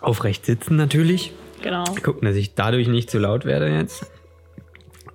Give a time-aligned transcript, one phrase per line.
[0.00, 1.32] Aufrecht sitzen natürlich.
[1.62, 1.84] Genau.
[2.02, 4.06] Gucken, dass ich dadurch nicht zu laut werde jetzt.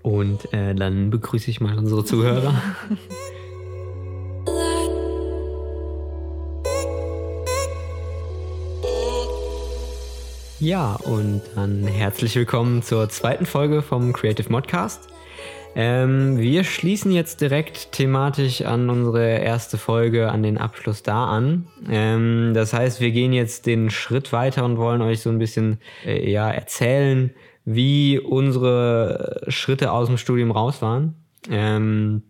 [0.02, 2.54] Und äh, dann begrüße ich mal unsere Zuhörer.
[10.62, 15.08] Ja, und dann herzlich willkommen zur zweiten Folge vom Creative Modcast.
[15.76, 21.68] Ähm, wir schließen jetzt direkt thematisch an unsere erste Folge, an den Abschluss da an.
[21.90, 25.80] Ähm, das heißt, wir gehen jetzt den Schritt weiter und wollen euch so ein bisschen
[26.06, 27.32] äh, ja, erzählen,
[27.66, 31.16] wie unsere Schritte aus dem Studium raus waren.
[31.50, 32.24] Ähm,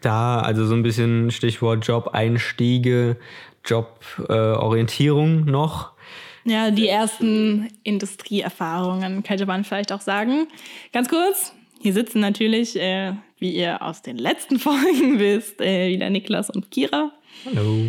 [0.00, 3.16] da also so ein bisschen Stichwort Job-Einstiege,
[3.64, 5.92] Joborientierung äh, noch.
[6.44, 10.48] Ja, die ersten Industrieerfahrungen könnte man vielleicht auch sagen.
[10.92, 16.08] Ganz kurz, hier sitzen natürlich, äh, wie ihr aus den letzten Folgen wisst, äh, wieder
[16.10, 17.12] Niklas und Kira.
[17.44, 17.86] Hallo.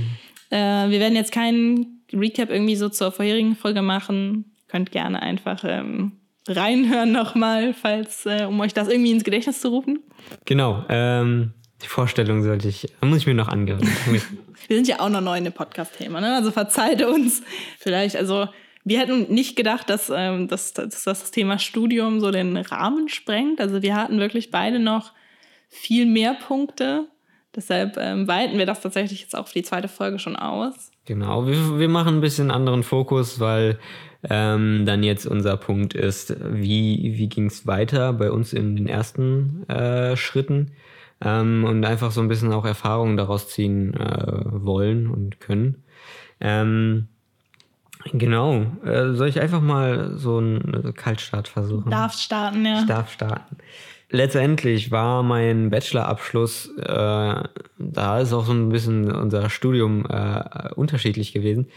[0.50, 4.56] Äh, wir werden jetzt keinen Recap irgendwie so zur vorherigen Folge machen.
[4.68, 6.14] Könnt gerne einfach ähm,
[6.48, 10.00] reinhören nochmal, falls, äh, um euch das irgendwie ins Gedächtnis zu rufen.
[10.46, 10.84] Genau.
[10.90, 13.88] Ähm, die Vorstellung sollte ich, muss ich mir noch angehören.
[14.68, 16.36] wir sind ja auch noch neu in dem Podcast-Thema, ne?
[16.36, 17.44] Also verzeiht uns
[17.78, 18.48] vielleicht, also
[18.84, 23.62] wir hätten nicht gedacht, dass, ähm, dass, dass das Thema Studium so den Rahmen sprengt.
[23.62, 25.14] Also wir hatten wirklich beide noch
[25.70, 27.08] viel mehr Punkte.
[27.56, 30.92] Deshalb ähm, weiten wir das tatsächlich jetzt auch für die zweite Folge schon aus.
[31.06, 33.80] Genau, wir, wir machen ein bisschen anderen Fokus, weil
[34.30, 38.88] ähm, dann jetzt unser Punkt ist, wie, wie ging es weiter bei uns in den
[38.88, 40.72] ersten äh, Schritten
[41.22, 45.84] ähm, und einfach so ein bisschen auch Erfahrungen daraus ziehen äh, wollen und können.
[46.40, 47.10] Ähm,
[48.12, 51.90] genau, äh, soll ich einfach mal so einen Kaltstart versuchen?
[51.90, 52.80] Darf starten, ja.
[52.80, 53.58] Ich darf starten.
[54.10, 61.34] Letztendlich war mein Bachelorabschluss, äh, da ist auch so ein bisschen unser Studium äh, unterschiedlich
[61.34, 61.68] gewesen,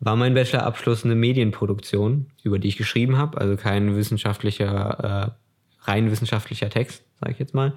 [0.00, 6.10] war mein Bachelorabschluss eine Medienproduktion, über die ich geschrieben habe, also kein wissenschaftlicher, äh, rein
[6.10, 7.72] wissenschaftlicher Text, sage ich jetzt mal,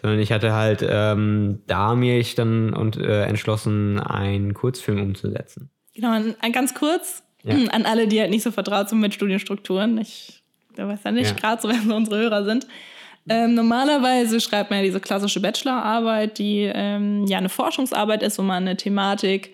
[0.00, 5.70] sondern ich hatte halt ähm, da mir ich dann und äh, entschlossen, einen Kurzfilm umzusetzen.
[5.94, 6.18] Genau,
[6.52, 7.54] ganz kurz ja.
[7.72, 9.98] an alle, die halt nicht so vertraut sind mit Studienstrukturen.
[9.98, 10.42] Ich
[10.76, 11.36] weiß ja nicht ja.
[11.36, 12.66] gerade so, wer so unsere Hörer sind.
[13.30, 18.42] Ähm, normalerweise schreibt man ja diese klassische Bachelorarbeit, die ähm, ja eine Forschungsarbeit ist, wo
[18.42, 19.52] man eine Thematik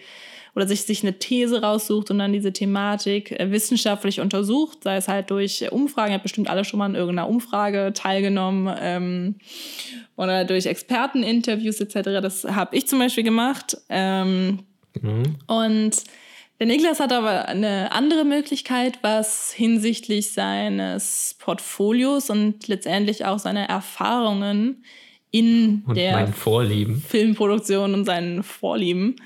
[0.54, 5.08] oder sich, sich eine These raussucht und dann diese Thematik äh, wissenschaftlich untersucht, sei es
[5.08, 9.34] halt durch Umfragen, ihr habt bestimmt alle schon mal in irgendeiner Umfrage teilgenommen ähm,
[10.16, 12.22] oder durch Experteninterviews etc.
[12.22, 13.76] Das habe ich zum Beispiel gemacht.
[13.88, 14.60] Ähm,
[15.00, 15.36] mhm.
[15.48, 16.04] Und
[16.60, 23.68] der Niklas hat aber eine andere Möglichkeit, was hinsichtlich seines Portfolios und letztendlich auch seiner
[23.68, 24.84] Erfahrungen
[25.34, 29.16] in und der Filmproduktion und seinen Vorlieben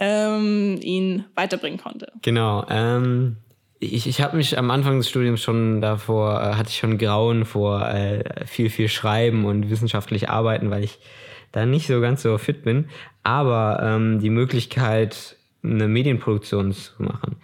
[0.00, 2.10] ähm, ihn weiterbringen konnte.
[2.22, 2.66] Genau.
[2.68, 3.36] Ähm,
[3.78, 7.44] ich ich habe mich am Anfang des Studiums schon davor, äh, hatte ich schon Grauen
[7.44, 10.98] vor äh, viel, viel Schreiben und wissenschaftlich arbeiten, weil ich
[11.52, 12.88] da nicht so ganz so fit bin.
[13.22, 17.36] Aber ähm, die Möglichkeit, eine Medienproduktion zu machen.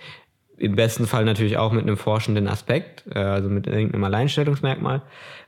[0.56, 5.02] Im besten Fall natürlich auch mit einem forschenden Aspekt, äh, also mit irgendeinem Alleinstellungsmerkmal.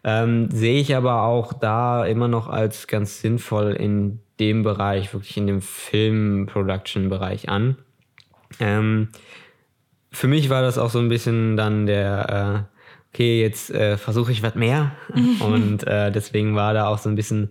[0.04, 5.36] Ähm, sehe ich aber auch da immer noch als ganz sinnvoll in dem Bereich, wirklich
[5.36, 7.76] in dem Film-Production-Bereich an.
[8.60, 9.08] Ähm,
[10.12, 14.32] für mich war das auch so ein bisschen dann der, äh, okay, jetzt äh, versuche
[14.32, 14.92] ich was mehr.
[15.40, 17.50] Und äh, deswegen war da auch so ein bisschen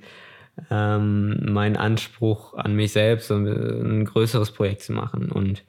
[0.69, 5.31] ähm, mein Anspruch an mich selbst, so ein, ein größeres Projekt zu machen.
[5.31, 5.63] Und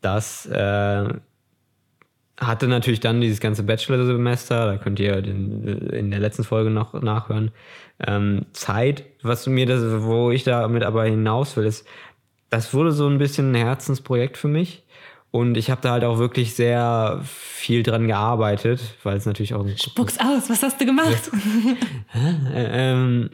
[0.00, 1.08] das äh,
[2.40, 6.94] hatte natürlich dann dieses ganze Bachelor-Semester, da könnt ihr den, in der letzten Folge noch
[6.94, 7.50] nachhören,
[8.06, 11.86] ähm, Zeit, was mir das, wo ich damit aber hinaus will, ist,
[12.48, 14.84] das wurde so ein bisschen ein Herzensprojekt für mich.
[15.32, 19.64] Und ich habe da halt auch wirklich sehr viel dran gearbeitet, weil es natürlich auch.
[19.76, 21.30] Spuck's aus, was hast du gemacht?
[22.52, 23.30] ähm,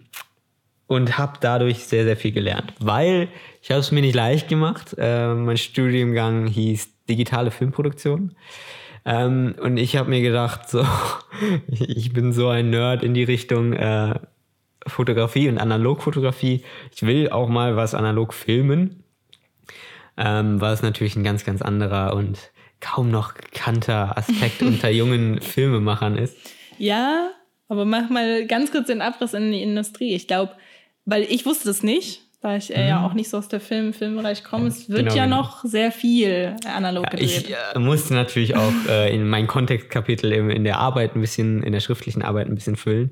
[0.86, 2.72] und habe dadurch sehr, sehr viel gelernt.
[2.78, 3.28] Weil
[3.62, 4.94] ich habe es mir nicht leicht gemacht.
[4.98, 8.36] Äh, mein Studiengang hieß digitale Filmproduktion.
[9.04, 10.84] Ähm, und ich habe mir gedacht, so,
[11.68, 14.14] ich bin so ein Nerd in die Richtung äh,
[14.86, 16.64] Fotografie und Analogfotografie.
[16.94, 19.02] Ich will auch mal was analog filmen.
[20.16, 22.50] Ähm, was natürlich ein ganz, ganz anderer und
[22.80, 26.36] kaum noch gekannter Aspekt unter jungen Filmemachern ist.
[26.78, 27.30] Ja,
[27.68, 30.14] aber mach mal ganz kurz den Abriss in die Industrie.
[30.14, 30.52] Ich glaube,
[31.04, 32.88] weil ich wusste das nicht, da ich äh, mhm.
[32.88, 34.68] ja auch nicht so aus der Film Filmbereich komme.
[34.68, 35.38] Es wird genau, ja genau.
[35.38, 37.48] noch sehr viel analog ja, gedreht.
[37.48, 41.62] Ich äh, musste natürlich auch äh, in mein Kontextkapitel in, in der Arbeit ein bisschen,
[41.62, 43.10] in der schriftlichen Arbeit ein bisschen füllen.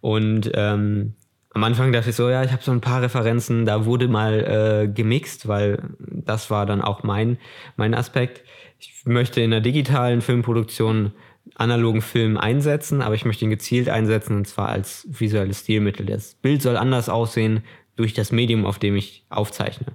[0.00, 1.14] Und ähm,
[1.54, 4.84] am Anfang dachte ich so, ja, ich habe so ein paar Referenzen, da wurde mal
[4.84, 7.38] äh, gemixt, weil das war dann auch mein,
[7.76, 8.42] mein Aspekt.
[8.80, 11.12] ich möchte in der digitalen Filmproduktion
[11.54, 16.06] analogen Film einsetzen, aber ich möchte ihn gezielt einsetzen und zwar als visuelles Stilmittel.
[16.06, 17.62] Das Bild soll anders aussehen
[17.96, 19.86] durch das Medium, auf dem ich aufzeichne.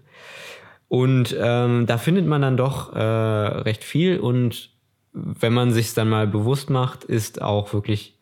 [0.87, 4.71] Und ähm, da findet man dann doch äh, recht viel und
[5.13, 8.17] wenn man sich dann mal bewusst macht, ist auch wirklich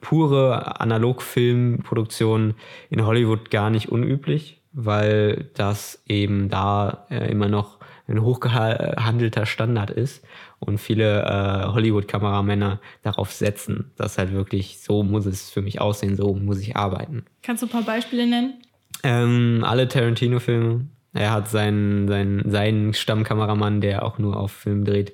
[0.00, 2.54] pure Analogfilmproduktion
[2.88, 9.90] in Hollywood gar nicht unüblich, weil das eben da äh, immer noch ein hochgehandelter Standard
[9.90, 10.24] ist
[10.60, 16.16] und viele äh, Hollywood-Kameramänner darauf setzen, dass halt wirklich so muss es für mich aussehen,
[16.16, 17.24] so muss ich arbeiten.
[17.42, 18.62] Kannst du ein paar Beispiele nennen?
[19.02, 20.86] Ähm, alle Tarantino-Filme.
[21.12, 25.12] Er hat seinen, seinen, seinen Stammkameramann, der auch nur auf Film dreht.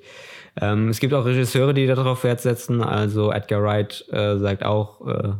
[0.59, 2.83] Ähm, es gibt auch Regisseure, die darauf Wert setzen.
[2.83, 5.33] Also Edgar Wright äh, sagt auch, äh,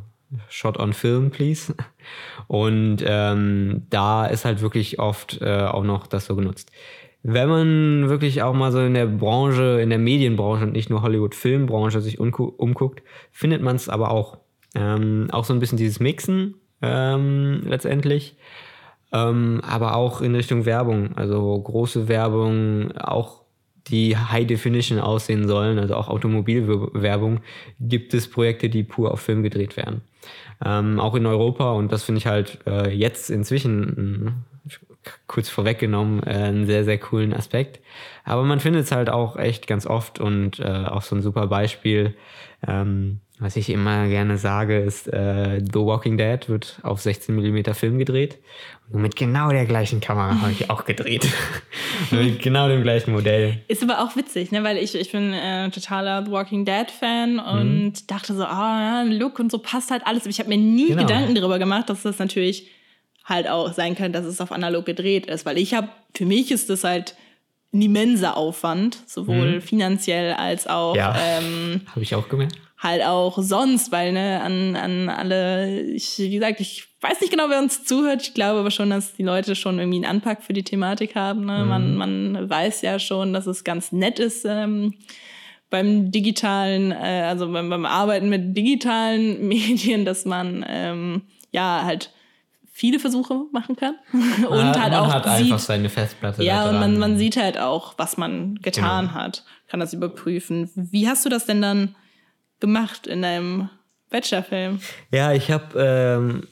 [0.50, 1.74] Shot on Film, please.
[2.48, 6.72] Und ähm, da ist halt wirklich oft äh, auch noch das so genutzt.
[7.30, 11.02] Wenn man wirklich auch mal so in der Branche, in der Medienbranche und nicht nur
[11.02, 13.04] Hollywood-Filmbranche sich umguckt,
[13.34, 14.38] findet man es aber auch.
[14.76, 18.38] Ähm, auch so ein bisschen dieses Mixen ähm, letztendlich.
[19.12, 23.42] Ähm, aber auch in Richtung Werbung, also große Werbung, auch
[23.88, 27.42] die High Definition aussehen sollen, also auch Automobilwerbung,
[27.82, 30.00] gibt es Projekte, die pur auf Film gedreht werden.
[30.64, 34.46] Ähm, auch in Europa und das finde ich halt äh, jetzt inzwischen
[35.28, 37.80] kurz vorweggenommen äh, einen sehr, sehr coolen Aspekt.
[38.24, 41.48] Aber man findet es halt auch echt ganz oft und äh, auch so ein super
[41.48, 42.16] Beispiel.
[42.68, 47.74] Ähm, was ich immer gerne sage, ist, äh, The Walking Dead wird auf 16 mm
[47.74, 48.40] Film gedreht.
[48.92, 51.28] Und mit genau der gleichen Kamera habe ich auch gedreht.
[52.12, 53.60] mit genau dem gleichen Modell.
[53.68, 54.64] Ist aber auch witzig, ne?
[54.64, 57.94] weil ich, ich bin äh, totaler The Walking Dead Fan und mhm.
[58.08, 60.24] dachte so, ah, oh, Look und so passt halt alles.
[60.24, 61.04] Aber ich habe mir nie genau.
[61.04, 62.72] Gedanken darüber gemacht, dass das natürlich
[63.28, 65.46] halt auch sein kann, dass es auf analog gedreht ist.
[65.46, 67.16] Weil ich habe, für mich ist das halt
[67.74, 69.62] ein immenser Aufwand, sowohl mhm.
[69.62, 70.96] finanziell als auch.
[70.96, 76.20] Ja, ähm, habe ich auch gemerkt halt auch sonst, weil ne, an, an alle, ich,
[76.20, 78.22] wie gesagt, ich weiß nicht genau, wer uns zuhört.
[78.22, 81.46] Ich glaube aber schon, dass die Leute schon irgendwie einen Anpack für die Thematik haben.
[81.46, 81.64] Ne?
[81.64, 81.70] Mhm.
[81.70, 84.94] Man, man weiß ja schon, dass es ganz nett ist, ähm,
[85.70, 92.12] beim digitalen, äh, also beim, beim Arbeiten mit digitalen Medien, dass man ähm, ja halt
[92.78, 93.96] viele Versuche machen kann.
[94.14, 96.44] und ah, halt man auch hat sieht, einfach seine Festplatte.
[96.44, 99.20] Ja, und man, man sieht halt auch, was man getan genau.
[99.20, 100.70] hat, kann das überprüfen.
[100.76, 101.96] Wie hast du das denn dann
[102.60, 103.70] gemacht in deinem
[104.12, 104.80] Bachelorfilm?
[105.12, 106.48] Ja, ich habe ähm,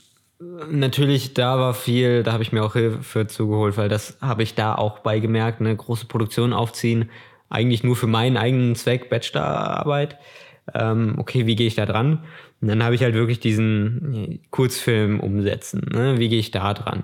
[0.71, 4.55] natürlich, da war viel, da habe ich mir auch Hilfe zugeholt, weil das habe ich
[4.55, 7.11] da auch beigemerkt, eine große Produktion aufziehen,
[7.49, 10.17] eigentlich nur für meinen eigenen Zweck, Bachelorarbeit.
[10.73, 12.23] Ähm, okay, wie gehe ich da dran?
[12.61, 15.87] Und dann habe ich halt wirklich diesen Kurzfilm umsetzen.
[15.93, 16.17] Ne?
[16.17, 17.03] Wie gehe ich da dran?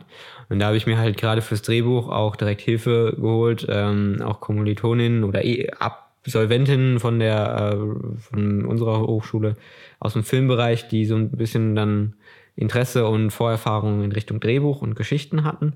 [0.49, 4.39] Und da habe ich mir halt gerade fürs Drehbuch auch direkt Hilfe geholt, ähm, auch
[4.39, 5.41] Kommilitoninnen oder
[5.79, 9.55] ab Absolventinnen von der äh, von unserer Hochschule
[9.99, 12.13] aus dem Filmbereich, die so ein bisschen dann
[12.55, 15.73] Interesse und Vorerfahrung in Richtung Drehbuch und Geschichten hatten.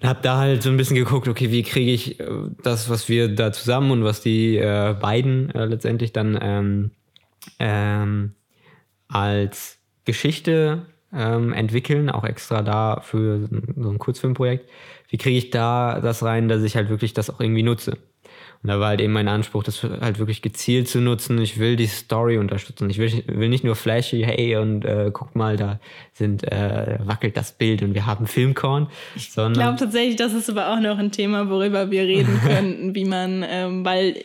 [0.00, 2.26] Und habe da halt so ein bisschen geguckt, okay, wie kriege ich äh,
[2.62, 6.90] das, was wir da zusammen und was die äh, beiden äh, letztendlich dann ähm,
[7.58, 8.34] ähm,
[9.08, 14.68] als Geschichte ähm, entwickeln, auch extra da für so ein Kurzfilmprojekt.
[15.08, 17.98] Wie kriege ich da das rein, dass ich halt wirklich das auch irgendwie nutze?
[18.62, 21.40] Und da war halt eben mein Anspruch, das halt wirklich gezielt zu nutzen.
[21.40, 22.90] Ich will die Story unterstützen.
[22.90, 25.80] Ich will, will nicht nur flashy, hey, und äh, guck mal, da
[26.12, 28.88] sind, äh, wackelt das Bild und wir haben Filmkorn.
[29.16, 33.06] Ich glaube tatsächlich, das ist aber auch noch ein Thema, worüber wir reden könnten, wie
[33.06, 34.22] man, ähm, weil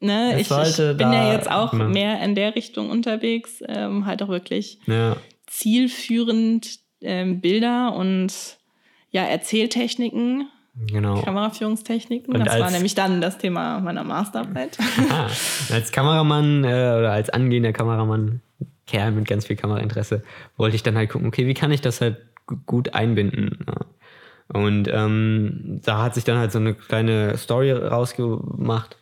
[0.00, 4.20] ne, ich, ich, bin ja jetzt auch man, mehr in der Richtung unterwegs, ähm, halt
[4.20, 5.16] auch wirklich ja.
[5.46, 8.32] zielführend ähm, Bilder und
[9.12, 11.22] ja, Erzähltechniken Genau.
[11.22, 12.34] Kameraführungstechniken.
[12.34, 14.78] Und das war nämlich dann das Thema meiner Masterarbeit.
[15.10, 15.28] Aha.
[15.72, 18.42] Als Kameramann äh, oder als angehender Kameramann,
[18.86, 20.22] Kerl mit ganz viel Kamerainteresse,
[20.56, 22.18] wollte ich dann halt gucken, okay, wie kann ich das halt
[22.66, 23.58] gut einbinden?
[23.66, 24.60] Ja.
[24.60, 28.98] Und ähm, da hat sich dann halt so eine kleine Story rausgemacht.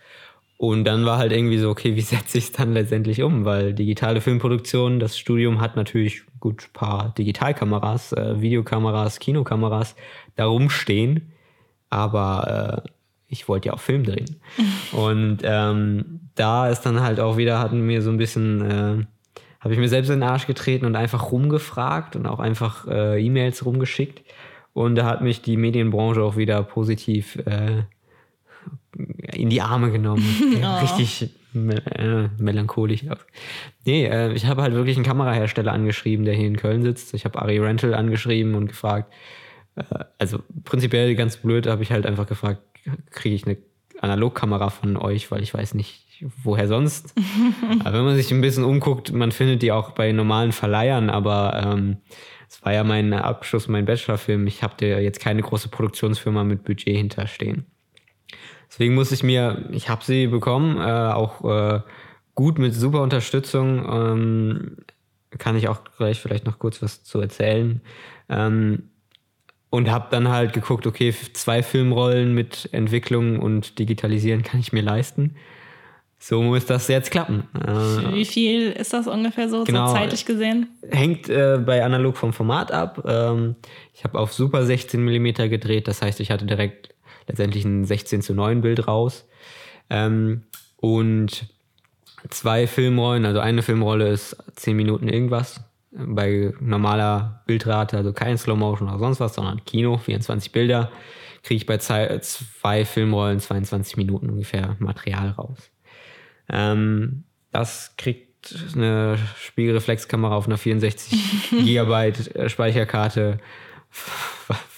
[0.57, 3.45] Und dann war halt irgendwie so, okay, wie setze ich es dann letztendlich um?
[3.45, 9.97] Weil digitale Filmproduktion, das Studium hat natürlich gut ein paar Digitalkameras, äh, Videokameras, Kinokameras
[10.37, 11.33] da rumstehen
[11.91, 12.89] aber äh,
[13.29, 14.41] ich wollte ja auch Film drehen.
[14.93, 19.05] und ähm, da ist dann halt auch wieder, hatten mir so ein bisschen, äh,
[19.61, 23.25] habe ich mir selbst in den Arsch getreten und einfach rumgefragt und auch einfach äh,
[23.25, 24.23] E-Mails rumgeschickt.
[24.73, 27.85] Und da hat mich die Medienbranche auch wieder positiv äh,
[29.33, 30.25] in die Arme genommen.
[30.63, 30.81] oh.
[30.83, 33.05] Richtig me äh, melancholisch.
[33.85, 37.15] Nee, äh, ich habe halt wirklich einen Kamerahersteller angeschrieben, der hier in Köln sitzt.
[37.15, 39.13] Ich habe Ari Rental angeschrieben und gefragt,
[40.19, 42.61] also prinzipiell ganz blöd, habe ich halt einfach gefragt,
[43.11, 43.57] kriege ich eine
[44.01, 46.05] Analogkamera von euch, weil ich weiß nicht,
[46.43, 47.15] woher sonst.
[47.81, 51.63] aber wenn man sich ein bisschen umguckt, man findet die auch bei normalen Verleihern, aber
[51.65, 51.99] ähm,
[52.49, 54.47] es war ja mein Abschluss, mein Bachelorfilm.
[54.47, 57.67] Ich habe da jetzt keine große Produktionsfirma mit Budget hinterstehen.
[58.69, 61.81] Deswegen muss ich mir, ich habe sie bekommen, äh, auch äh,
[62.35, 63.85] gut mit super Unterstützung.
[63.89, 64.77] Ähm,
[65.39, 67.81] kann ich auch gleich vielleicht noch kurz was zu erzählen.
[68.29, 68.91] Ähm,
[69.75, 74.83] und habe dann halt geguckt, okay, zwei Filmrollen mit Entwicklung und Digitalisieren kann ich mir
[74.83, 75.35] leisten.
[76.17, 77.49] So muss das jetzt klappen.
[77.61, 80.69] Äh, Wie viel ist das ungefähr so, genau, so zeitlich gesehen?
[80.89, 83.03] Hängt äh, bei analog vom Format ab.
[83.05, 83.57] Ähm,
[83.93, 86.95] ich habe auf Super 16 mm gedreht, das heißt, ich hatte direkt
[87.27, 89.27] letztendlich ein 16 zu 9 Bild raus.
[89.91, 90.45] Ähm,
[90.77, 91.47] und
[92.31, 95.65] zwei Filmrollen, also eine Filmrolle ist 10 Minuten irgendwas,
[95.95, 100.91] bei normaler Bildrate, also kein Slow Motion oder sonst was, sondern Kino, 24 Bilder,
[101.43, 105.71] kriege ich bei zwei, zwei, Filmrollen 22 Minuten ungefähr Material raus.
[106.49, 113.39] Ähm, das kriegt eine Spiegelreflexkamera auf einer 64 Gigabyte äh, Speicherkarte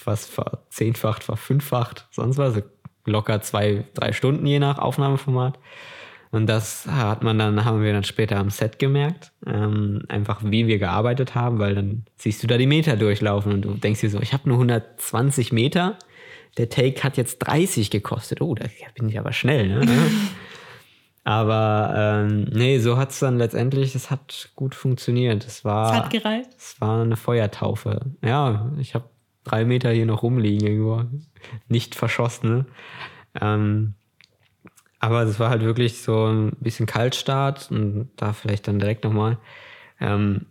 [0.05, 2.63] was verzehnfacht, verfünffacht, sonst was,
[3.07, 5.59] locker zwei, drei Stunden je nach Aufnahmeformat.
[6.31, 10.67] Und das hat man dann, haben wir dann später am Set gemerkt, ähm, einfach wie
[10.67, 14.11] wir gearbeitet haben, weil dann siehst du da die Meter durchlaufen und du denkst dir
[14.11, 15.99] so, ich habe nur 120 Meter,
[16.59, 18.41] der Take hat jetzt 30 gekostet.
[18.41, 19.87] Oh, da bin ich aber schnell, ne?
[21.25, 25.47] aber ähm, nee, so hat es dann letztendlich, es hat gut funktioniert.
[25.47, 26.51] Es war, es hat gereicht.
[26.57, 28.01] Es war eine Feuertaufe.
[28.23, 29.05] Ja, ich habe
[29.45, 31.05] drei Meter hier noch rumliegen irgendwo.
[31.69, 32.67] Nicht verschossen?
[33.41, 33.95] Ähm,
[35.01, 39.39] aber es war halt wirklich so ein bisschen Kaltstart und da vielleicht dann direkt nochmal.
[40.01, 40.47] Ähm,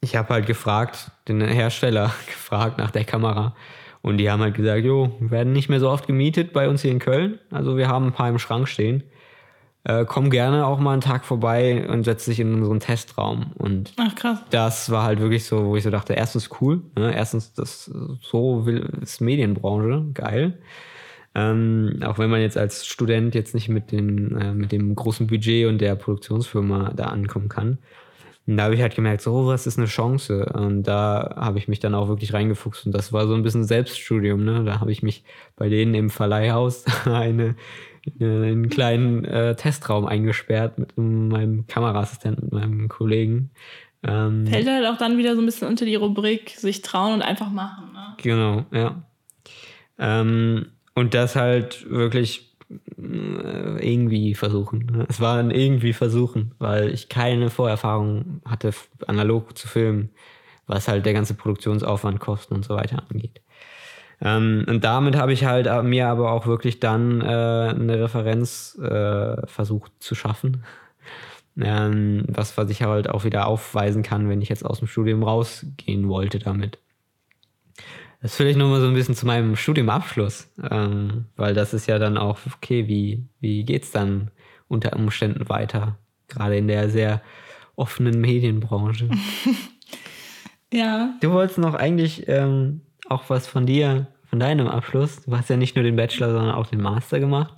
[0.00, 3.54] ich habe halt gefragt, den Hersteller gefragt nach der Kamera.
[4.02, 6.82] Und die haben halt gesagt, jo, wir werden nicht mehr so oft gemietet bei uns
[6.82, 7.40] hier in Köln.
[7.50, 9.02] Also wir haben ein paar im Schrank stehen.
[9.82, 13.52] Äh, komm gerne auch mal einen Tag vorbei und setz dich in unseren Testraum.
[13.54, 14.38] Und Ach, krass.
[14.50, 17.14] das war halt wirklich so, wo ich so dachte, erstens cool, ne?
[17.14, 17.90] erstens, das
[18.20, 20.58] so will, ist Medienbranche, geil.
[21.36, 25.26] Ähm, auch wenn man jetzt als Student jetzt nicht mit, den, äh, mit dem großen
[25.26, 27.76] Budget und der Produktionsfirma da ankommen kann.
[28.46, 30.46] Und da habe ich halt gemerkt, so was ist eine Chance.
[30.46, 32.86] Und da habe ich mich dann auch wirklich reingefuchst.
[32.86, 34.46] Und das war so ein bisschen Selbststudium.
[34.46, 34.64] Ne?
[34.64, 35.24] Da habe ich mich
[35.56, 37.54] bei denen im Verleihhaus eine,
[38.18, 43.50] einen kleinen äh, Testraum eingesperrt mit meinem Kameraassistenten, mit meinem Kollegen.
[44.02, 47.22] Ähm, Fällt halt auch dann wieder so ein bisschen unter die Rubrik, sich trauen und
[47.22, 47.92] einfach machen.
[47.92, 48.14] Ne?
[48.22, 49.02] Genau, ja.
[49.98, 50.66] Ähm,
[50.96, 55.06] und das halt wirklich äh, irgendwie versuchen.
[55.08, 58.72] Es war ein irgendwie versuchen, weil ich keine Vorerfahrung hatte,
[59.06, 60.10] analog zu filmen,
[60.66, 63.42] was halt der ganze Produktionsaufwand, Kosten und so weiter angeht.
[64.22, 69.46] Ähm, und damit habe ich halt mir aber auch wirklich dann äh, eine Referenz äh,
[69.46, 70.64] versucht zu schaffen.
[71.60, 75.22] Ähm, was, was ich halt auch wieder aufweisen kann, wenn ich jetzt aus dem Studium
[75.22, 76.78] rausgehen wollte damit.
[78.26, 82.18] Das vielleicht nochmal so ein bisschen zu meinem Studiumabschluss, ähm, weil das ist ja dann
[82.18, 84.32] auch, okay, wie, wie es dann
[84.66, 85.96] unter Umständen weiter?
[86.26, 87.22] Gerade in der sehr
[87.76, 89.08] offenen Medienbranche.
[90.72, 91.14] ja.
[91.20, 95.22] Du wolltest noch eigentlich ähm, auch was von dir, von deinem Abschluss.
[95.22, 97.54] Du hast ja nicht nur den Bachelor, sondern auch den Master gemacht.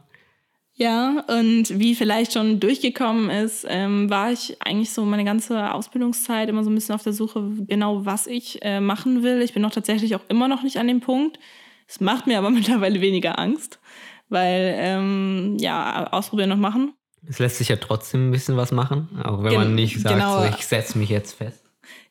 [0.80, 6.48] Ja, und wie vielleicht schon durchgekommen ist, ähm, war ich eigentlich so meine ganze Ausbildungszeit
[6.48, 9.42] immer so ein bisschen auf der Suche, genau was ich äh, machen will.
[9.42, 11.40] Ich bin noch tatsächlich auch immer noch nicht an dem Punkt.
[11.88, 13.80] Es macht mir aber mittlerweile weniger Angst,
[14.28, 16.92] weil, ähm, ja, ausprobieren und machen.
[17.28, 20.14] Es lässt sich ja trotzdem ein bisschen was machen, auch wenn Gen man nicht sagt,
[20.14, 21.64] genau, so, ich setze mich jetzt fest.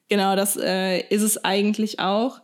[0.10, 2.42] Genau, das äh, ist es eigentlich auch.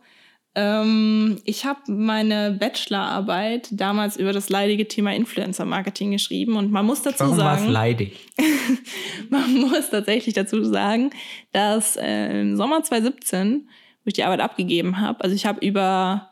[0.56, 6.86] Ähm, ich habe meine Bachelorarbeit damals über das leidige Thema Influencer Marketing geschrieben und man
[6.86, 8.28] muss dazu Warum sagen, leidig?
[9.30, 11.10] man muss tatsächlich dazu sagen,
[11.50, 13.68] dass äh, im Sommer 2017,
[14.04, 16.30] wo ich die Arbeit abgegeben habe, also ich habe über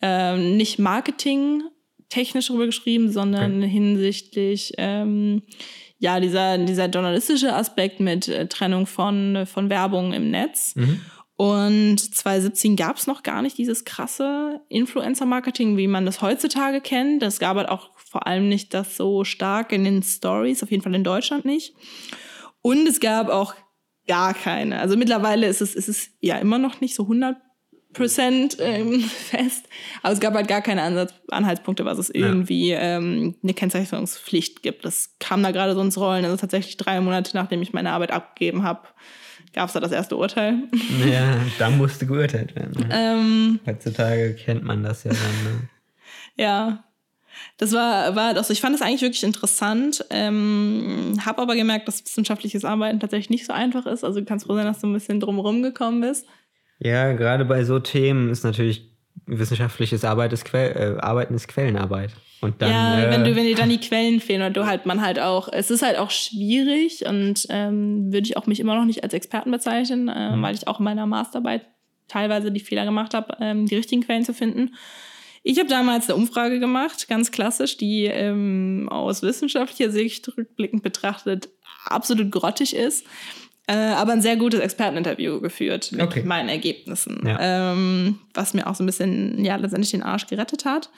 [0.00, 1.62] ähm, nicht Marketing
[2.08, 3.70] technisch darüber geschrieben, sondern okay.
[3.70, 5.42] hinsichtlich ähm,
[5.98, 10.74] ja dieser dieser journalistische Aspekt mit äh, Trennung von von Werbung im Netz.
[10.74, 11.00] Mhm.
[11.42, 17.20] Und 2017 gab es noch gar nicht dieses krasse Influencer-Marketing, wie man das heutzutage kennt.
[17.24, 20.84] Es gab halt auch vor allem nicht das so stark in den Stories, auf jeden
[20.84, 21.74] Fall in Deutschland nicht.
[22.60, 23.56] Und es gab auch
[24.06, 24.78] gar keine.
[24.78, 27.36] Also mittlerweile ist es, ist es ja immer noch nicht so 100
[27.92, 29.68] Prozent ähm, fest,
[30.04, 32.98] aber es gab halt gar keine Ansatz, Anhaltspunkte, was es irgendwie ja.
[32.98, 34.84] ähm, eine Kennzeichnungspflicht gibt.
[34.84, 36.24] Das kam da gerade so ins Rollen.
[36.24, 38.86] Also tatsächlich drei Monate, nachdem ich meine Arbeit abgegeben habe,
[39.52, 40.64] gab es da das erste Urteil.
[41.06, 42.72] Ja, da musste geurteilt werden.
[42.90, 45.44] Ähm, Heutzutage kennt man das ja dann.
[45.44, 45.68] Ne?
[46.36, 46.84] Ja.
[47.58, 52.04] Das war, war also ich fand es eigentlich wirklich interessant, ähm, habe aber gemerkt, dass
[52.04, 54.04] wissenschaftliches Arbeiten tatsächlich nicht so einfach ist.
[54.04, 56.26] Also du kannst froh sein, dass du ein bisschen drumherum gekommen bist.
[56.78, 58.90] Ja, gerade bei so Themen ist natürlich
[59.26, 62.10] wissenschaftliches Arbeit ist Quell, äh, Arbeiten ist Quellenarbeit.
[62.42, 65.00] Und dann, ja, wenn, du, wenn dir dann die Quellen fehlen oder du halt man
[65.00, 68.84] halt auch, es ist halt auch schwierig und ähm, würde ich auch mich immer noch
[68.84, 70.42] nicht als Experten bezeichnen, äh, mhm.
[70.42, 71.64] weil ich auch in meiner Masterarbeit
[72.08, 74.74] teilweise die Fehler gemacht habe, ähm, die richtigen Quellen zu finden.
[75.44, 81.48] Ich habe damals eine Umfrage gemacht, ganz klassisch, die ähm, aus wissenschaftlicher Sicht rückblickend betrachtet
[81.84, 83.06] absolut grottig ist.
[83.68, 86.24] Äh, aber ein sehr gutes Experteninterview geführt mit okay.
[86.24, 87.72] meinen Ergebnissen, ja.
[87.72, 90.90] ähm, was mir auch so ein bisschen ja letztendlich den Arsch gerettet hat.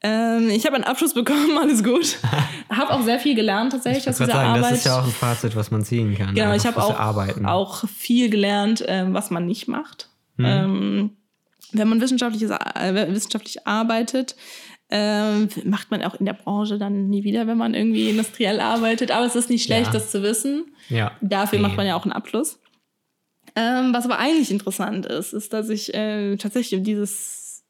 [0.00, 2.18] Ähm, ich habe einen Abschluss bekommen, alles gut.
[2.70, 4.72] habe auch sehr viel gelernt tatsächlich aus dieser sagen, Arbeit.
[4.72, 6.34] Das ist ja auch ein Fazit, was man ziehen kann.
[6.34, 6.98] Genau, ich habe auch,
[7.44, 10.08] auch viel gelernt, ähm, was man nicht macht.
[10.36, 10.44] Hm.
[10.44, 11.10] Ähm,
[11.72, 14.36] wenn man wissenschaftliches, äh, wissenschaftlich arbeitet,
[14.90, 19.10] ähm, macht man auch in der Branche dann nie wieder, wenn man irgendwie industriell arbeitet.
[19.10, 19.92] Aber es ist nicht schlecht, ja.
[19.92, 20.66] das zu wissen.
[20.88, 21.12] Ja.
[21.20, 21.62] Dafür nee.
[21.62, 22.58] macht man ja auch einen Abschluss.
[23.54, 27.64] Ähm, was aber eigentlich interessant ist, ist, dass ich äh, tatsächlich dieses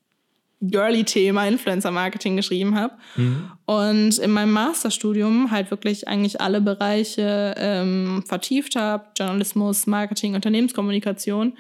[0.61, 3.51] girly-Thema Influencer-Marketing geschrieben habe mhm.
[3.65, 11.57] und in meinem Masterstudium halt wirklich eigentlich alle Bereiche ähm, vertieft habe, Journalismus, Marketing, Unternehmenskommunikation,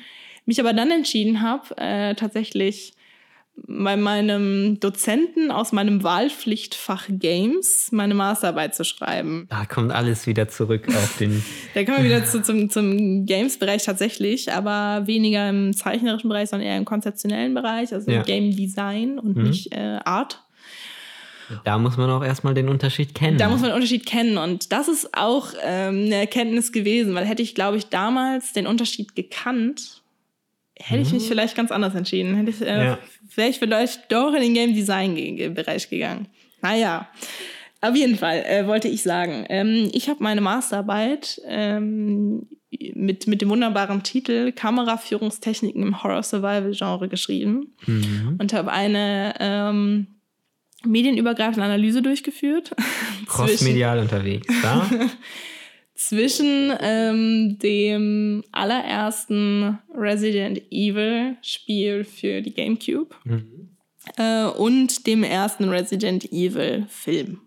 [0.47, 2.95] mich aber dann entschieden habe, äh, tatsächlich
[3.67, 9.47] bei meinem Dozenten aus meinem Wahlpflichtfach Games meine Masterarbeit zu schreiben.
[9.50, 11.43] Da kommt alles wieder zurück auf den.
[11.75, 16.69] da kommen wir wieder zu, zum, zum Games-Bereich tatsächlich, aber weniger im zeichnerischen Bereich, sondern
[16.69, 18.23] eher im konzeptionellen Bereich, also ja.
[18.23, 19.45] Game Design und mhm.
[19.45, 20.43] nicht äh, Art.
[21.65, 23.38] Da muss man auch erstmal den Unterschied kennen.
[23.38, 24.38] Da muss man den Unterschied kennen.
[24.38, 28.67] Und das ist auch ähm, eine Erkenntnis gewesen, weil hätte ich, glaube ich, damals den
[28.67, 30.03] Unterschied gekannt,
[30.79, 31.29] hätte ich mich mhm.
[31.29, 32.35] vielleicht ganz anders entschieden.
[32.35, 32.99] Hätte ich, äh, ja.
[33.38, 35.14] Wäre ich vielleicht doch in den Game Design
[35.54, 36.26] Bereich gegangen.
[36.61, 37.09] Naja.
[37.80, 42.49] Auf jeden Fall äh, wollte ich sagen, ähm, ich habe meine Masterarbeit ähm,
[42.95, 48.38] mit, mit dem wunderbaren Titel Kameraführungstechniken im Horror-Survival-Genre geschrieben mhm.
[48.40, 50.09] und habe eine ähm,
[50.85, 52.74] medienübergreifende Analyse durchgeführt.
[53.29, 54.85] Crossmedial unterwegs, da?
[56.09, 63.68] zwischen ähm, dem allerersten Resident Evil Spiel für die GameCube mhm.
[64.16, 67.42] äh, und dem ersten Resident Evil Film.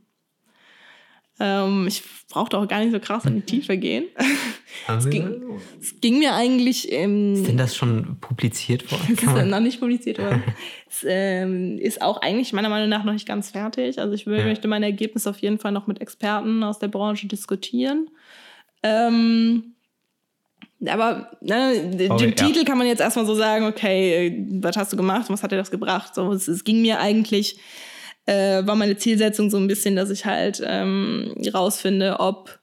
[1.39, 4.05] Ähm, ich brauchte auch gar nicht so krass in die Tiefe gehen.
[4.87, 5.41] es, ging,
[5.79, 6.91] es ging mir eigentlich.
[6.91, 9.17] Ähm, ist denn das schon publiziert worden?
[9.17, 10.43] Es ist noch nicht publiziert worden.
[10.87, 13.97] es ähm, ist auch eigentlich meiner Meinung nach noch nicht ganz fertig.
[13.97, 14.43] Also ich ja.
[14.43, 18.07] möchte meine Ergebnisse auf jeden Fall noch mit Experten aus der Branche diskutieren.
[18.83, 19.75] Ähm,
[20.85, 22.63] aber ne, den okay, Titel ja.
[22.63, 25.71] kann man jetzt erstmal so sagen, okay, was hast du gemacht, was hat dir das
[25.71, 26.15] gebracht?
[26.15, 27.59] So, es, es ging mir eigentlich,
[28.25, 32.59] äh, war meine Zielsetzung so ein bisschen, dass ich halt ähm, rausfinde, ob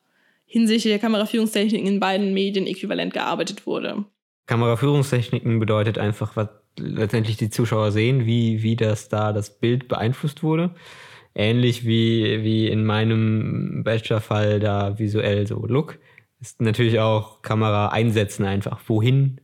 [0.46, 4.04] hinsichtlich der Kameraführungstechniken in beiden Medien äquivalent gearbeitet wurde.
[4.46, 10.42] Kameraführungstechniken bedeutet einfach, was letztendlich die Zuschauer sehen, wie, wie das da das Bild beeinflusst
[10.42, 10.74] wurde
[11.38, 15.98] ähnlich wie, wie in meinem Bachelor-Fall da visuell so Look,
[16.40, 18.80] ist natürlich auch Kamera einsetzen einfach.
[18.86, 19.40] Wohin,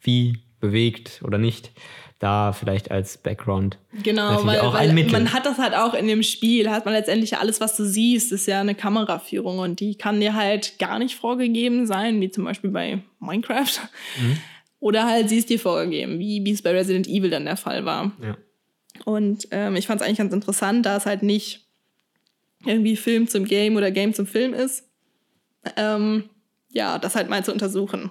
[0.00, 1.72] wie, bewegt oder nicht.
[2.18, 3.78] Da vielleicht als Background.
[4.02, 7.62] Genau, weil, weil man hat das halt auch in dem Spiel, hat man letztendlich alles,
[7.62, 11.86] was du siehst, ist ja eine Kameraführung und die kann dir halt gar nicht vorgegeben
[11.86, 13.80] sein, wie zum Beispiel bei Minecraft.
[14.20, 14.36] Mhm.
[14.80, 17.86] Oder halt sie ist dir vorgegeben, wie, wie es bei Resident Evil dann der Fall
[17.86, 18.12] war.
[18.22, 18.36] Ja.
[19.06, 21.66] Und ähm, ich fand es eigentlich ganz interessant, da es halt nicht
[22.66, 24.89] irgendwie Film zum Game oder Game zum Film ist.
[25.76, 26.30] Ähm,
[26.72, 28.10] ja, das halt mal zu untersuchen.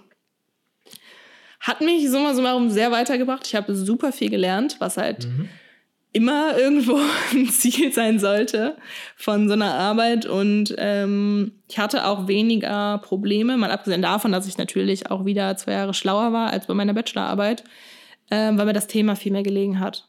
[1.59, 3.45] Hat mich summa summarum sehr weitergebracht.
[3.47, 5.49] Ich habe super viel gelernt, was halt mhm.
[6.13, 6.99] immer irgendwo
[7.31, 8.77] ein Ziel sein sollte
[9.15, 10.25] von so einer Arbeit.
[10.25, 15.55] Und ähm, ich hatte auch weniger Probleme, mal abgesehen davon, dass ich natürlich auch wieder
[15.57, 17.63] zwei Jahre schlauer war als bei meiner Bachelorarbeit,
[18.29, 20.08] äh, weil mir das Thema viel mehr gelegen hat.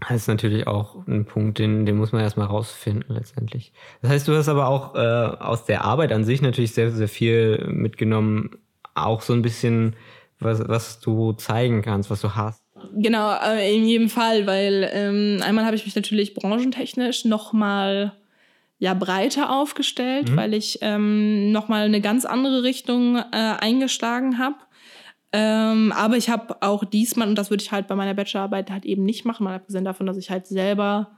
[0.00, 3.72] Das ist natürlich auch ein Punkt, den, den muss man erstmal rausfinden letztendlich.
[4.02, 7.08] Das heißt, du hast aber auch äh, aus der Arbeit an sich natürlich sehr, sehr
[7.08, 8.58] viel mitgenommen,
[8.94, 9.94] auch so ein bisschen,
[10.40, 12.62] was, was du zeigen kannst, was du hast.
[12.96, 18.12] Genau, äh, in jedem Fall, weil ähm, einmal habe ich mich natürlich branchentechnisch nochmal
[18.78, 20.36] ja, breiter aufgestellt, mhm.
[20.36, 24.56] weil ich ähm, nochmal eine ganz andere Richtung äh, eingeschlagen habe.
[25.36, 28.84] Ähm, aber ich habe auch diesmal, und das würde ich halt bei meiner Bachelorarbeit halt
[28.84, 31.10] eben nicht machen, mal abgesehen davon, dass ich halt selber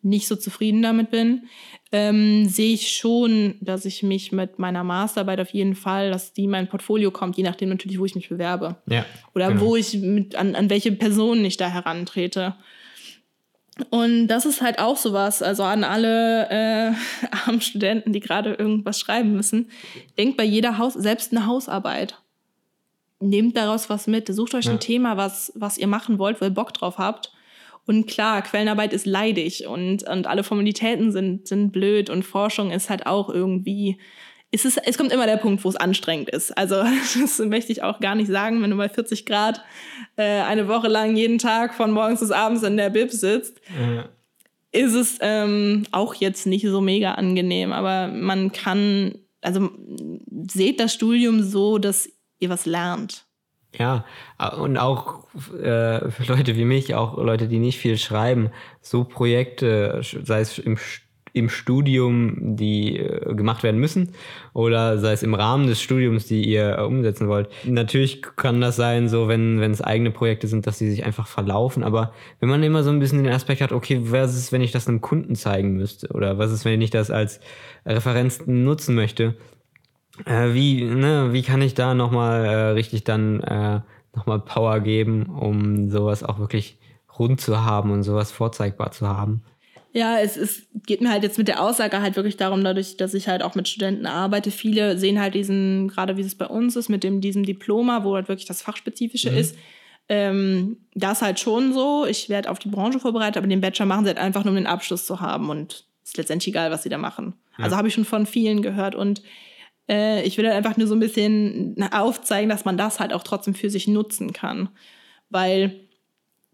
[0.00, 1.48] nicht so zufrieden damit bin,
[1.90, 6.44] ähm, sehe ich schon, dass ich mich mit meiner Masterarbeit auf jeden Fall, dass die
[6.44, 8.76] in mein Portfolio kommt, je nachdem natürlich, wo ich mich bewerbe.
[8.86, 9.62] Ja, Oder genau.
[9.62, 12.54] wo ich mit, an, an welche Personen ich da herantrete.
[13.90, 16.92] Und das ist halt auch sowas, also an alle äh,
[17.46, 19.68] armen Studenten, die gerade irgendwas schreiben müssen.
[20.16, 22.20] Denkt bei jeder Haus, selbst eine Hausarbeit.
[23.20, 24.32] Nehmt daraus was mit.
[24.34, 24.72] Sucht euch ja.
[24.72, 27.32] ein Thema, was, was ihr machen wollt, wo ihr Bock drauf habt.
[27.86, 32.88] Und klar, Quellenarbeit ist leidig und, und alle Formalitäten sind, sind blöd und Forschung ist
[32.88, 33.98] halt auch irgendwie
[34.54, 36.56] es, ist, es kommt immer der Punkt, wo es anstrengend ist.
[36.56, 36.76] Also
[37.20, 39.60] das möchte ich auch gar nicht sagen, wenn du bei 40 Grad
[40.16, 44.08] äh, eine Woche lang jeden Tag von morgens bis abends in der Bib sitzt, ja.
[44.70, 47.72] ist es ähm, auch jetzt nicht so mega angenehm.
[47.72, 49.70] Aber man kann, also
[50.48, 52.08] seht das Studium so, dass
[52.44, 53.24] ihr was lernt.
[53.76, 54.04] Ja,
[54.56, 60.00] und auch äh, für Leute wie mich, auch Leute, die nicht viel schreiben, so Projekte,
[60.02, 61.04] sei es im Studium,
[61.34, 64.12] im Studium, die äh, gemacht werden müssen
[64.52, 67.48] oder sei es im Rahmen des Studiums, die ihr äh, umsetzen wollt.
[67.64, 71.26] Natürlich kann das sein, so wenn wenn es eigene Projekte sind, dass sie sich einfach
[71.26, 74.62] verlaufen, aber wenn man immer so ein bisschen den Aspekt hat, okay, was ist, wenn
[74.62, 77.40] ich das einem Kunden zeigen müsste oder was ist, wenn ich das als
[77.84, 79.34] Referenz nutzen möchte?
[80.24, 83.80] Äh, wie, ne, wie kann ich da nochmal äh, richtig dann äh,
[84.14, 86.78] nochmal Power geben, um sowas auch wirklich
[87.18, 89.42] rund zu haben und sowas vorzeigbar zu haben?
[89.92, 93.14] Ja, es, es geht mir halt jetzt mit der Aussage halt wirklich darum, dadurch, dass
[93.14, 94.50] ich halt auch mit Studenten arbeite.
[94.50, 98.16] Viele sehen halt diesen, gerade wie es bei uns ist, mit dem, diesem Diploma, wo
[98.16, 99.36] halt wirklich das Fachspezifische mhm.
[99.36, 99.56] ist.
[100.08, 102.06] Ähm, das halt schon so.
[102.06, 104.56] Ich werde auf die Branche vorbereitet, aber den Bachelor machen sie halt einfach nur, um
[104.56, 105.48] den Abschluss zu haben.
[105.48, 107.34] Und es ist letztendlich egal, was sie da machen.
[107.56, 107.64] Ja.
[107.64, 108.96] Also habe ich schon von vielen gehört.
[108.96, 109.22] Und
[109.88, 113.22] äh, ich will halt einfach nur so ein bisschen aufzeigen, dass man das halt auch
[113.22, 114.68] trotzdem für sich nutzen kann.
[115.30, 115.80] Weil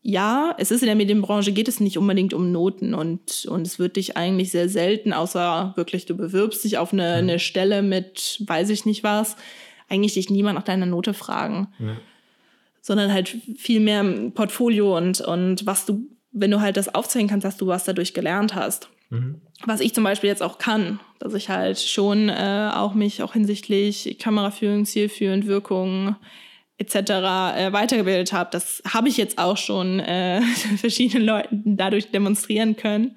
[0.02, 3.78] ja, es ist in der Medienbranche, geht es nicht unbedingt um Noten und, und es
[3.78, 8.42] wird dich eigentlich sehr selten, außer wirklich du bewirbst dich auf eine, eine Stelle mit
[8.46, 9.36] weiß ich nicht was,
[9.88, 11.68] eigentlich dich niemand nach deiner Note fragen.
[11.78, 11.96] Ja.
[12.80, 17.44] Sondern halt viel mehr Portfolio und, und was du, wenn du halt das aufzeigen kannst,
[17.44, 18.88] dass du was dadurch gelernt hast.
[19.10, 19.40] Mhm.
[19.66, 23.34] Was ich zum Beispiel jetzt auch kann, dass ich halt schon äh, auch mich auch
[23.34, 26.16] hinsichtlich Kameraführung, Zielführung, Wirkung,
[26.78, 26.94] etc.
[26.94, 28.48] Äh, weitergebildet habe.
[28.52, 30.40] Das habe ich jetzt auch schon äh,
[30.78, 33.16] verschiedenen Leuten dadurch demonstrieren können.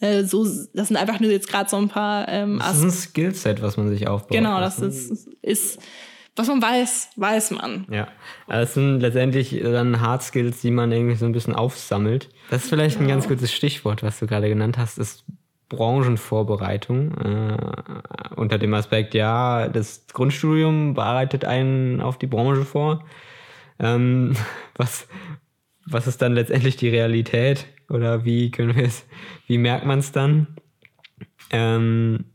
[0.00, 2.28] Äh, so, das sind einfach nur jetzt gerade so ein paar.
[2.28, 4.32] Ähm, das ist ein Skillset, was man sich aufbaut.
[4.32, 5.80] Genau, das ist, ist
[6.36, 7.86] was man weiß, weiß man.
[7.90, 8.08] Ja,
[8.48, 12.30] das sind letztendlich dann Hard Skills, die man irgendwie so ein bisschen aufsammelt.
[12.50, 13.10] Das ist vielleicht genau.
[13.10, 15.24] ein ganz gutes Stichwort, was du gerade genannt hast, ist
[15.72, 17.56] Branchenvorbereitung äh,
[18.36, 23.04] unter dem Aspekt, ja, das Grundstudium bereitet einen auf die Branche vor.
[23.78, 24.34] Ähm,
[24.76, 25.08] was,
[25.86, 29.06] was ist dann letztendlich die Realität oder wie können wir es,
[29.46, 30.46] wie merkt man es dann?
[31.50, 32.26] Ähm,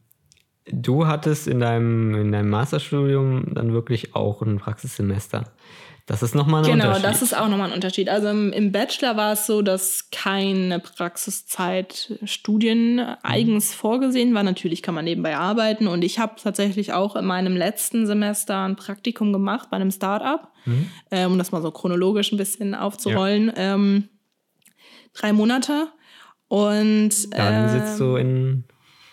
[0.71, 5.45] du hattest in deinem, in deinem Masterstudium dann wirklich auch ein Praxissemester.
[6.07, 7.01] Das ist nochmal ein genau, Unterschied.
[7.03, 8.07] Genau, das ist auch nochmal ein Unterschied.
[8.07, 14.43] Also im, im, Bachelor war es so, dass keine Praxiszeit Studien eigens vorgesehen war.
[14.43, 15.85] Natürlich kann man nebenbei arbeiten.
[15.87, 20.47] Und ich habe tatsächlich auch in meinem letzten Semester ein Praktikum gemacht bei einem Startup,
[20.63, 20.89] mhm.
[21.09, 23.47] äh, um das mal so chronologisch ein bisschen aufzurollen.
[23.47, 23.73] Ja.
[23.73, 24.07] Ähm,
[25.11, 25.89] drei Monate.
[26.47, 28.63] Und dann äh, sitzt du in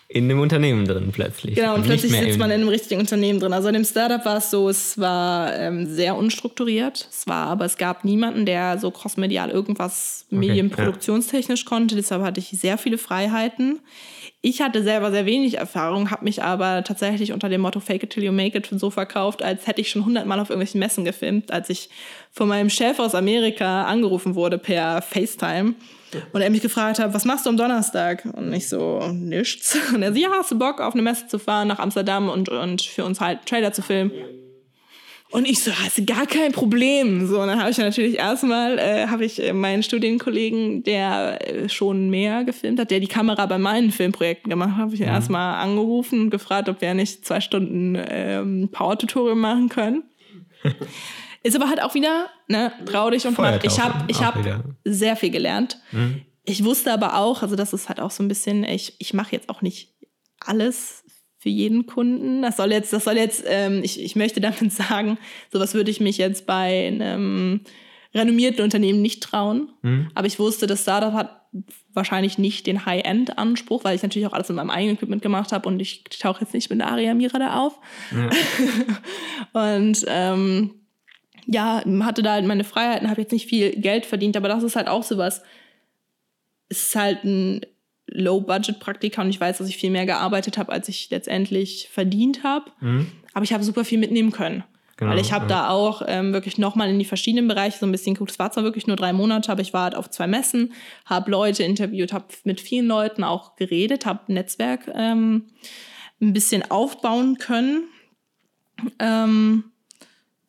[0.07, 1.55] in dem Unternehmen drin plötzlich.
[1.55, 3.53] Genau, und, und plötzlich sitzt man in einem richtigen Unternehmen drin.
[3.53, 7.07] Also in dem Startup war es so, es war ähm, sehr unstrukturiert.
[7.11, 11.69] Es war, aber es gab niemanden, der so crossmedial irgendwas okay, medienproduktionstechnisch ja.
[11.69, 11.95] konnte.
[11.95, 13.79] Deshalb hatte ich sehr viele Freiheiten.
[14.41, 18.11] Ich hatte selber sehr wenig Erfahrung, habe mich aber tatsächlich unter dem Motto Fake it
[18.11, 21.51] till you make it so verkauft, als hätte ich schon hundertmal auf irgendwelchen Messen gefilmt,
[21.51, 21.89] als ich
[22.31, 25.73] von meinem Chef aus Amerika angerufen wurde per FaceTime
[26.33, 28.25] und er mich gefragt hat, was machst du am Donnerstag?
[28.33, 29.77] Und ich so, nichts.
[29.93, 32.49] Und er so, ja, hast du Bock, auf eine Messe zu fahren nach Amsterdam und,
[32.49, 34.11] und für uns halt Trailer zu filmen?
[35.31, 37.27] Und ich so, hast du gar kein Problem.
[37.27, 42.09] So, und dann habe ich natürlich erstmal, äh, habe ich meinen Studienkollegen, der äh, schon
[42.09, 45.13] mehr gefilmt hat, der die Kamera bei meinen Filmprojekten gemacht hat, habe ich ihn mhm.
[45.13, 50.03] erstmal angerufen und gefragt, ob wir nicht zwei Stunden ähm, Power-Tutorial machen können.
[51.43, 53.63] Ist aber halt auch wieder, ne, trau dich und mach.
[53.63, 54.37] Ich habe ich hab
[54.83, 55.79] sehr viel gelernt.
[55.91, 56.21] Mhm.
[56.45, 59.31] Ich wusste aber auch, also das ist halt auch so ein bisschen, ich, ich mache
[59.31, 59.95] jetzt auch nicht
[60.39, 61.03] alles
[61.37, 62.41] für jeden Kunden.
[62.41, 65.17] Das soll jetzt, das soll jetzt, ähm, ich, ich möchte damit sagen,
[65.51, 67.61] sowas würde ich mich jetzt bei einem
[68.13, 69.69] renommierten Unternehmen nicht trauen.
[69.81, 70.09] Mhm.
[70.15, 71.41] Aber ich wusste, das Startup hat
[71.93, 75.67] wahrscheinlich nicht den High-End-Anspruch, weil ich natürlich auch alles in meinem eigenen Equipment gemacht habe
[75.69, 77.79] und ich tauche jetzt nicht mit der Aria Mira da auf.
[78.11, 78.29] Ja.
[79.75, 80.84] und ähm,
[81.45, 84.75] ja, hatte da halt meine Freiheiten, habe jetzt nicht viel Geld verdient, aber das ist
[84.75, 85.41] halt auch sowas.
[86.69, 87.61] Es ist halt ein
[88.07, 92.71] Low-Budget-Praktika und ich weiß, dass ich viel mehr gearbeitet habe, als ich letztendlich verdient habe.
[92.79, 93.11] Mhm.
[93.33, 94.63] Aber ich habe super viel mitnehmen können.
[94.97, 95.49] Genau, Weil ich habe ja.
[95.49, 98.31] da auch ähm, wirklich nochmal in die verschiedenen Bereiche so ein bisschen geguckt.
[98.31, 100.71] Es war zwar wirklich nur drei Monate, aber ich war halt auf zwei Messen,
[101.05, 105.47] habe Leute interviewt, habe mit vielen Leuten auch geredet, habe ein Netzwerk ähm,
[106.21, 107.89] ein bisschen aufbauen können.
[108.99, 109.65] Ähm,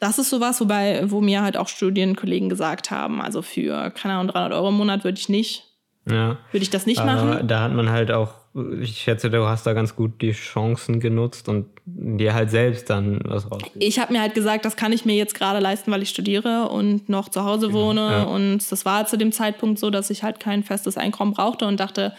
[0.07, 4.29] das ist sowas, wobei, wo mir halt auch Studienkollegen gesagt haben, also für, keine Ahnung,
[4.29, 5.65] 300 Euro im Monat würde ich nicht,
[6.09, 6.39] ja.
[6.53, 7.49] würde ich das nicht machen.
[7.49, 8.35] Da hat man halt auch,
[8.81, 13.21] ich schätze, du hast da ganz gut die Chancen genutzt und dir halt selbst dann
[13.25, 13.63] was raus.
[13.81, 16.69] Ich habe mir halt gesagt, das kann ich mir jetzt gerade leisten, weil ich studiere
[16.69, 18.01] und noch zu Hause genau, wohne.
[18.01, 18.23] Ja.
[18.23, 21.81] Und das war zu dem Zeitpunkt so, dass ich halt kein festes Einkommen brauchte und
[21.81, 22.15] dachte,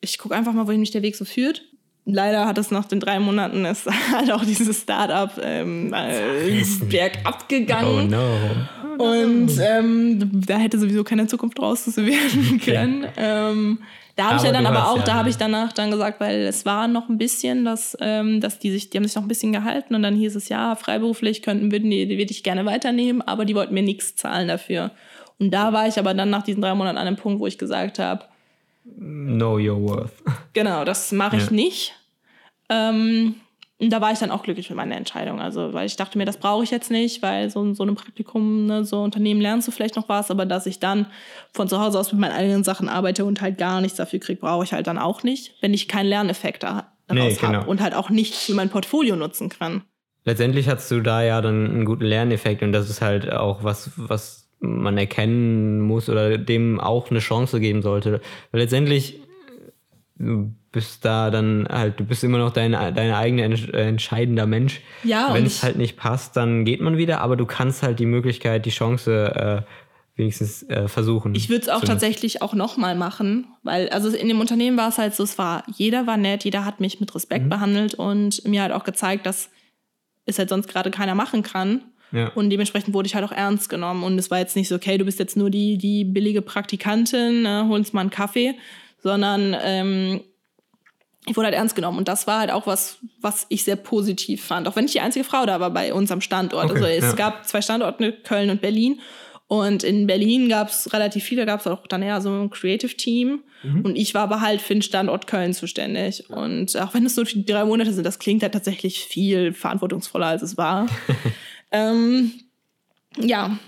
[0.00, 1.62] ich gucke einfach mal, wohin mich der Weg so führt
[2.08, 7.48] leider hat es nach den drei Monaten ist halt auch dieses Startup ähm, äh, bergab
[7.48, 8.12] gegangen.
[8.12, 9.04] Oh no.
[9.04, 13.04] Und ähm, da hätte sowieso keine Zukunft draus werden können.
[13.04, 13.12] Okay.
[13.16, 13.78] Ähm,
[14.16, 16.40] da habe ich ja dann aber auch, ja, da habe ich danach dann gesagt, weil
[16.40, 19.28] es war noch ein bisschen, dass, ähm, dass die sich, die haben sich noch ein
[19.28, 22.66] bisschen gehalten und dann hieß es ja, freiberuflich könnten, würden die, die würde ich gerne
[22.66, 24.90] weiternehmen, aber die wollten mir nichts zahlen dafür.
[25.38, 27.58] Und da war ich aber dann nach diesen drei Monaten an einem Punkt, wo ich
[27.58, 28.24] gesagt habe,
[28.96, 30.12] Know your worth.
[30.52, 31.52] Genau, das mache ich ja.
[31.52, 31.94] nicht.
[32.68, 33.36] Ähm,
[33.80, 35.40] und da war ich dann auch glücklich mit meiner Entscheidung.
[35.40, 38.66] Also, weil ich dachte mir, das brauche ich jetzt nicht, weil so, so ein Praktikum,
[38.66, 41.06] ne, so Unternehmen lernst du vielleicht noch was, aber dass ich dann
[41.52, 44.40] von zu Hause aus mit meinen eigenen Sachen arbeite und halt gar nichts dafür kriege,
[44.40, 47.60] brauche ich halt dann auch nicht, wenn ich keinen Lerneffekt daraus nee, genau.
[47.60, 49.82] habe und halt auch nicht für mein Portfolio nutzen kann.
[50.24, 53.92] Letztendlich hast du da ja dann einen guten Lerneffekt und das ist halt auch was,
[53.96, 58.20] was man erkennen muss oder dem auch eine Chance geben sollte.
[58.50, 59.20] Weil letztendlich
[60.72, 63.44] bist da dann halt, du bist immer noch dein, dein eigener
[63.74, 64.80] entscheidender Mensch.
[65.04, 68.06] Ja, Wenn es halt nicht passt, dann geht man wieder, aber du kannst halt die
[68.06, 71.34] Möglichkeit, die Chance äh, wenigstens äh, versuchen.
[71.34, 74.98] Ich würde es auch tatsächlich auch nochmal machen, weil, also in dem Unternehmen war es
[74.98, 77.50] halt so, es war, jeder war nett, jeder hat mich mit Respekt mhm.
[77.50, 79.48] behandelt und mir halt auch gezeigt, dass
[80.26, 81.82] es halt sonst gerade keiner machen kann.
[82.12, 82.28] Ja.
[82.28, 84.02] Und dementsprechend wurde ich halt auch ernst genommen.
[84.02, 87.44] Und es war jetzt nicht so, okay, du bist jetzt nur die, die billige Praktikantin,
[87.44, 88.54] äh, hol uns mal einen Kaffee,
[89.02, 90.20] sondern ähm,
[91.26, 91.98] ich wurde halt ernst genommen.
[91.98, 94.66] Und das war halt auch was, was ich sehr positiv fand.
[94.66, 96.70] Auch wenn ich die einzige Frau da war bei uns am Standort.
[96.70, 97.12] Okay, also es ja.
[97.12, 99.00] gab zwei Standorte, Köln und Berlin.
[99.46, 102.94] Und in Berlin gab es relativ viele, gab es auch dann eher so ein Creative
[102.94, 103.40] Team.
[103.62, 103.80] Mhm.
[103.80, 106.28] Und ich war aber halt für den Standort Köln zuständig.
[106.28, 110.42] Und auch wenn es nur drei Monate sind, das klingt halt tatsächlich viel verantwortungsvoller, als
[110.42, 110.86] es war.
[111.70, 112.32] ähm,
[113.16, 113.58] ja,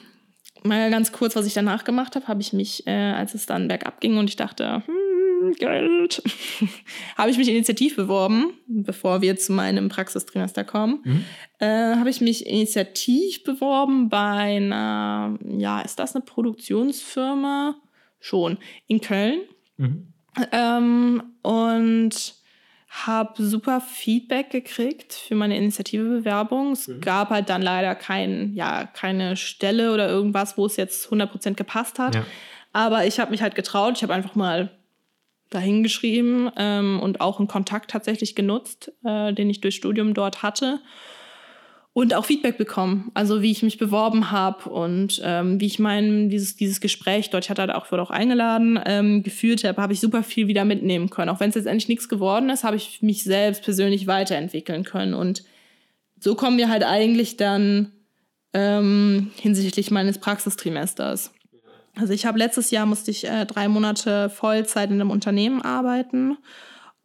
[0.62, 3.68] mal ganz kurz, was ich danach gemacht habe, habe ich mich, äh, als es dann
[3.68, 6.22] bergab ging und ich dachte, hm, Geld,
[7.16, 11.00] habe ich mich initiativ beworben, bevor wir zu meinem Praxistrimester kommen.
[11.04, 11.24] Mhm.
[11.58, 17.76] Äh, habe ich mich initiativ beworben bei einer, ja, ist das eine Produktionsfirma?
[18.18, 19.40] Schon, in Köln.
[19.78, 20.12] Mhm.
[20.52, 22.34] Ähm, und
[22.90, 26.72] habe super Feedback gekriegt für meine Initiative-Bewerbung.
[26.72, 27.00] Es mhm.
[27.00, 32.00] gab halt dann leider kein, ja, keine Stelle oder irgendwas, wo es jetzt 100% gepasst
[32.00, 32.16] hat.
[32.16, 32.26] Ja.
[32.72, 33.96] Aber ich habe mich halt getraut.
[33.96, 34.70] Ich habe einfach mal
[35.50, 40.80] dahingeschrieben ähm, und auch einen Kontakt tatsächlich genutzt, äh, den ich durch Studium dort hatte.
[41.92, 46.30] Und auch Feedback bekommen, also wie ich mich beworben habe und ähm, wie ich mein
[46.30, 49.98] dieses, dieses Gespräch dort, hatte halt auch, wurde auch eingeladen, ähm, geführt habe, habe ich
[49.98, 51.30] super viel wieder mitnehmen können.
[51.30, 55.14] Auch wenn es jetzt endlich nichts geworden ist, habe ich mich selbst persönlich weiterentwickeln können.
[55.14, 55.42] Und
[56.20, 57.90] so kommen wir halt eigentlich dann
[58.52, 61.32] ähm, hinsichtlich meines Praxistrimesters.
[61.96, 66.38] Also ich habe letztes Jahr musste ich äh, drei Monate Vollzeit in einem Unternehmen arbeiten.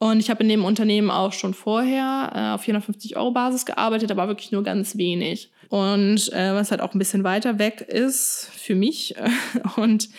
[0.05, 4.11] Und ich habe in dem Unternehmen auch schon vorher äh, auf 450 Euro Basis gearbeitet,
[4.11, 5.51] aber wirklich nur ganz wenig.
[5.69, 9.15] Und äh, was halt auch ein bisschen weiter weg ist für mich.
[9.77, 10.09] Und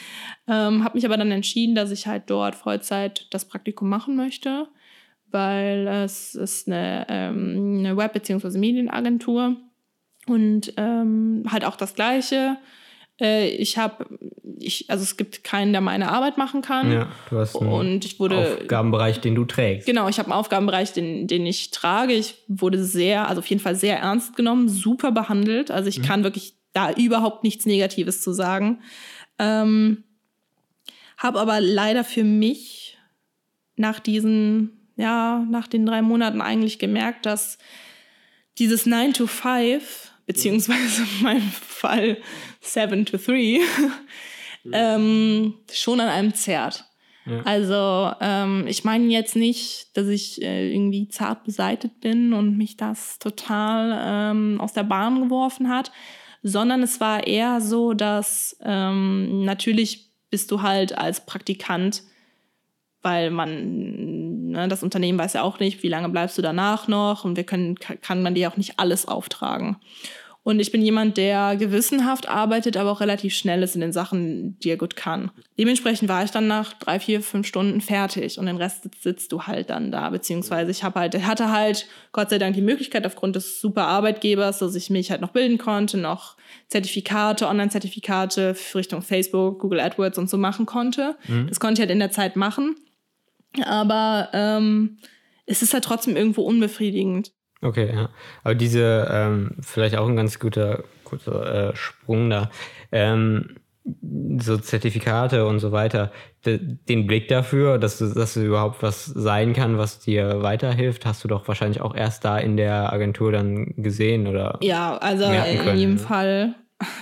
[0.48, 4.66] ähm, habe mich aber dann entschieden, dass ich halt dort Vollzeit das Praktikum machen möchte,
[5.30, 8.58] weil es ist eine, ähm, eine Web- bzw.
[8.58, 9.54] Medienagentur
[10.26, 12.56] und ähm, halt auch das Gleiche
[13.20, 14.06] äh, ich habe,
[14.58, 16.92] ich, also es gibt keinen, der meine Arbeit machen kann.
[16.92, 19.86] Ja, du hast einen und ich wurde, Aufgabenbereich, den du trägst.
[19.86, 22.12] Genau, ich habe einen Aufgabenbereich, den, den ich trage.
[22.12, 25.70] Ich wurde sehr, also auf jeden Fall sehr ernst genommen, super behandelt.
[25.70, 26.04] Also ich mhm.
[26.04, 28.80] kann wirklich da überhaupt nichts Negatives zu sagen.
[29.38, 30.04] Ähm,
[31.16, 32.98] habe aber leider für mich
[33.76, 37.58] nach diesen, ja, nach den drei Monaten eigentlich gemerkt, dass
[38.58, 42.18] dieses 9 to 5 beziehungsweise in meinem Fall
[42.60, 43.60] 7 to 3,
[44.72, 46.84] ähm, schon an einem zerrt.
[47.26, 47.42] Ja.
[47.42, 52.76] Also ähm, ich meine jetzt nicht, dass ich äh, irgendwie zart beseitet bin und mich
[52.76, 53.98] das total
[54.32, 55.90] ähm, aus der Bahn geworfen hat,
[56.42, 62.04] sondern es war eher so, dass ähm, natürlich bist du halt als Praktikant,
[63.06, 67.24] weil man, ne, das Unternehmen weiß ja auch nicht, wie lange bleibst du danach noch
[67.24, 69.76] und wir können, kann man dir auch nicht alles auftragen.
[70.42, 74.58] Und ich bin jemand, der gewissenhaft arbeitet, aber auch relativ schnell ist in den Sachen,
[74.58, 75.30] die er gut kann.
[75.56, 79.42] Dementsprechend war ich dann nach drei, vier, fünf Stunden fertig und den Rest sitzt, du
[79.42, 80.10] halt dann da.
[80.10, 84.58] Beziehungsweise ich habe halt, hatte halt Gott sei Dank die Möglichkeit aufgrund des super Arbeitgebers,
[84.58, 86.36] dass ich mich halt noch bilden konnte, noch
[86.68, 91.16] Zertifikate, Online-Zertifikate Richtung Facebook, Google AdWords und so machen konnte.
[91.28, 91.46] Mhm.
[91.48, 92.76] Das konnte ich halt in der Zeit machen.
[93.64, 94.98] Aber ähm,
[95.46, 97.32] es ist halt trotzdem irgendwo unbefriedigend.
[97.62, 98.10] Okay, ja.
[98.44, 102.50] Aber diese, ähm, vielleicht auch ein ganz guter, guter äh, Sprung da.
[102.92, 103.56] Ähm,
[104.38, 106.10] so Zertifikate und so weiter,
[106.44, 111.06] de, den Blick dafür, dass du, dass du überhaupt was sein kann, was dir weiterhilft,
[111.06, 114.58] hast du doch wahrscheinlich auch erst da in der Agentur dann gesehen oder?
[114.60, 116.56] Ja, also in jedem Fall,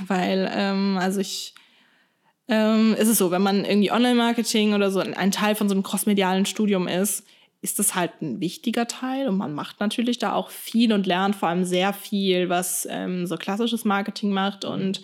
[0.07, 1.55] weil, ähm, also ich,
[2.49, 5.83] ähm, ist es so, wenn man irgendwie Online-Marketing oder so ein Teil von so einem
[5.83, 7.25] crossmedialen Studium ist,
[7.63, 11.35] ist das halt ein wichtiger Teil und man macht natürlich da auch viel und lernt
[11.35, 15.01] vor allem sehr viel, was ähm, so klassisches Marketing macht und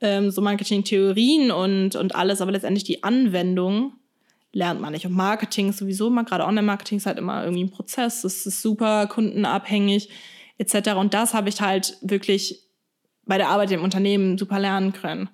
[0.00, 3.94] ähm, so Marketing-Theorien und, und alles, aber letztendlich die Anwendung
[4.52, 5.04] lernt man nicht.
[5.04, 8.62] Und Marketing ist sowieso immer, gerade Online-Marketing ist halt immer irgendwie ein Prozess, es ist
[8.62, 10.08] super kundenabhängig
[10.58, 10.90] etc.
[10.92, 12.62] Und das habe ich halt wirklich
[13.24, 15.28] bei der Arbeit im Unternehmen super lernen können.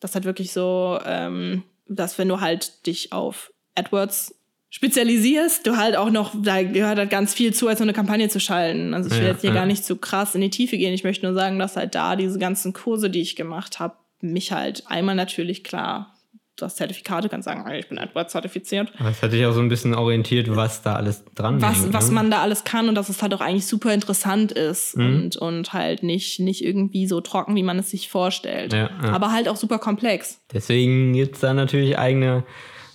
[0.00, 4.34] Das hat wirklich so, ähm, dass wenn du halt dich auf AdWords
[4.70, 8.28] spezialisierst, du halt auch noch, da gehört halt ganz viel zu, als so eine Kampagne
[8.28, 8.92] zu schalten.
[8.92, 9.56] Also ich will ja, jetzt hier ja.
[9.56, 10.92] gar nicht zu krass in die Tiefe gehen.
[10.92, 14.52] Ich möchte nur sagen, dass halt da diese ganzen Kurse, die ich gemacht habe, mich
[14.52, 16.17] halt einmal natürlich klar
[16.62, 18.92] das Zertifikate kann sagen, ich bin AdWords zertifiziert.
[18.98, 21.92] Aber es hat dich auch so ein bisschen orientiert, was da alles dran was, hängt,
[21.92, 22.14] was ne?
[22.14, 25.06] man da alles kann und dass es halt auch eigentlich super interessant ist mhm.
[25.06, 28.72] und, und halt nicht, nicht irgendwie so trocken, wie man es sich vorstellt.
[28.72, 29.12] Ja, ja.
[29.12, 30.40] Aber halt auch super komplex.
[30.52, 32.44] Deswegen gibt es da natürlich eigene,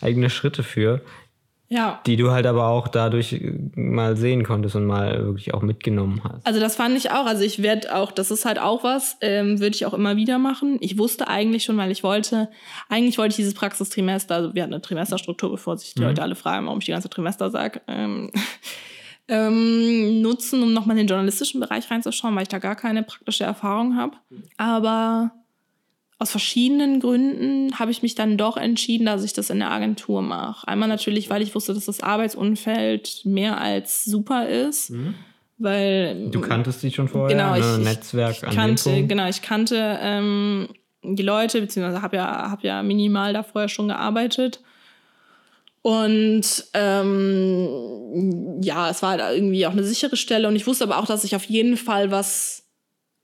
[0.01, 1.01] eigene Schritte für.
[1.73, 2.01] Ja.
[2.05, 3.41] Die du halt aber auch dadurch
[3.75, 6.45] mal sehen konntest und mal wirklich auch mitgenommen hast.
[6.45, 7.25] Also das fand ich auch.
[7.25, 10.37] Also ich werde auch, das ist halt auch was, ähm, würde ich auch immer wieder
[10.37, 10.77] machen.
[10.81, 12.49] Ich wusste eigentlich schon, weil ich wollte,
[12.89, 16.09] eigentlich wollte ich dieses Praxistrimester, also wir hatten eine Trimesterstruktur, bevor sich die mhm.
[16.09, 18.29] Leute alle fragen, warum ich die ganze Trimester sage, ähm,
[19.27, 23.45] ähm, nutzen, um nochmal in den journalistischen Bereich reinzuschauen, weil ich da gar keine praktische
[23.45, 24.15] Erfahrung habe.
[24.57, 25.31] Aber
[26.19, 30.21] aus verschiedenen Gründen habe ich mich dann doch entschieden, dass ich das in der Agentur
[30.21, 30.67] mache.
[30.67, 34.91] Einmal natürlich, weil ich wusste, dass das Arbeitsumfeld mehr als super ist.
[34.91, 35.15] Mhm.
[35.57, 37.77] Weil, du kanntest die schon vorher, genau, ich, ne?
[37.83, 40.69] Netzwerk ich, kannte, Genau, ich kannte ähm,
[41.03, 44.61] die Leute, beziehungsweise habe ja, hab ja minimal da vorher schon gearbeitet.
[45.81, 50.47] Und ähm, ja, es war halt irgendwie auch eine sichere Stelle.
[50.47, 52.63] Und ich wusste aber auch, dass ich auf jeden Fall was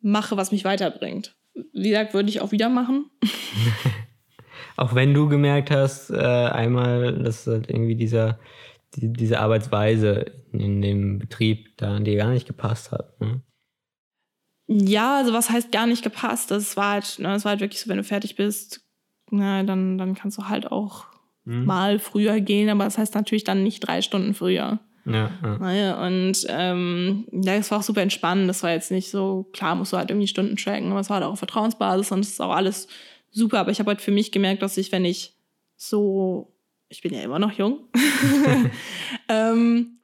[0.01, 1.35] mache, was mich weiterbringt
[1.73, 3.09] wie gesagt, würde ich auch wieder machen.
[4.77, 8.39] auch wenn du gemerkt hast, äh, einmal, dass halt irgendwie dieser,
[8.95, 13.19] die, diese Arbeitsweise in dem Betrieb da an dir gar nicht gepasst hat.
[13.19, 13.41] Ne?
[14.67, 16.51] Ja, also was heißt gar nicht gepasst?
[16.51, 18.81] Das war halt, ne, das war halt wirklich so, wenn du fertig bist,
[19.31, 21.07] na, dann, dann kannst du halt auch
[21.45, 21.65] mhm.
[21.65, 24.79] mal früher gehen, aber das heißt natürlich dann nicht drei Stunden früher.
[25.05, 25.57] Ja, ja.
[25.57, 28.49] Naja, und ähm, ja, es war auch super entspannend.
[28.49, 31.15] Das war jetzt nicht so, klar, musst du halt irgendwie Stunden tracken, aber es war
[31.15, 32.87] halt auch auf Vertrauensbasis und es ist auch alles
[33.31, 33.59] super.
[33.59, 35.33] Aber ich habe halt für mich gemerkt, dass ich, wenn ich
[35.75, 36.53] so,
[36.89, 37.79] ich bin ja immer noch jung,
[39.29, 39.99] ähm,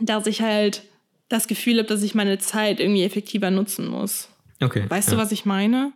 [0.00, 0.82] dass ich halt
[1.28, 4.28] das Gefühl habe, dass ich meine Zeit irgendwie effektiver nutzen muss.
[4.60, 4.84] Okay.
[4.88, 5.14] Weißt ja.
[5.14, 5.92] du, was ich meine?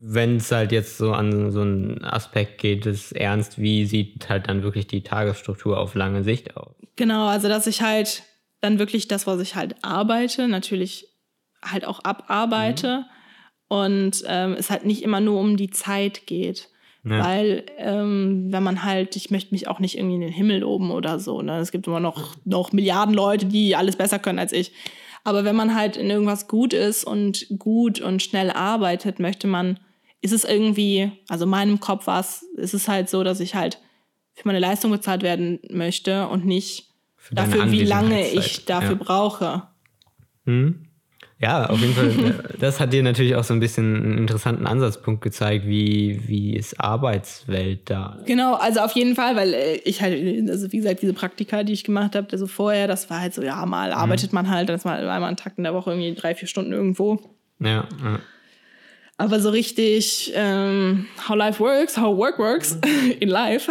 [0.00, 4.48] Wenn es halt jetzt so an so einen Aspekt geht, ist ernst, wie sieht halt
[4.48, 6.74] dann wirklich die Tagesstruktur auf lange Sicht aus?
[6.96, 8.22] Genau, also dass ich halt
[8.60, 11.06] dann wirklich das, was ich halt arbeite, natürlich
[11.62, 13.76] halt auch abarbeite mhm.
[13.76, 16.68] und ähm, es halt nicht immer nur um die Zeit geht.
[17.04, 17.24] Ja.
[17.24, 20.90] Weil, ähm, wenn man halt, ich möchte mich auch nicht irgendwie in den Himmel loben
[20.90, 21.42] oder so.
[21.42, 21.58] Ne?
[21.58, 24.72] Es gibt immer noch, noch Milliarden Leute, die alles besser können als ich.
[25.24, 29.78] Aber wenn man halt in irgendwas gut ist und gut und schnell arbeitet, möchte man
[30.20, 33.54] ist es irgendwie, also in meinem Kopf war es, ist es halt so, dass ich
[33.54, 33.78] halt
[34.34, 36.88] für meine Leistung bezahlt werden möchte und nicht
[37.30, 39.02] dafür, wie lange ich dafür ja.
[39.02, 39.62] brauche.
[40.44, 40.84] Hm.
[41.40, 42.44] Ja, auf jeden Fall.
[42.58, 46.80] das hat dir natürlich auch so ein bisschen einen interessanten Ansatzpunkt gezeigt, wie, wie ist
[46.80, 48.18] Arbeitswelt da.
[48.26, 51.72] Genau, also auf jeden Fall, weil äh, ich halt, also wie gesagt, diese Praktika, die
[51.72, 54.36] ich gemacht habe, also vorher, das war halt so, ja, mal arbeitet mhm.
[54.36, 56.72] man halt, dann ist mal einmal einen Tag in der Woche irgendwie drei, vier Stunden
[56.72, 57.20] irgendwo.
[57.60, 58.20] Ja, ja.
[59.18, 62.78] Aber so richtig ähm, how life works, how work works
[63.20, 63.70] in life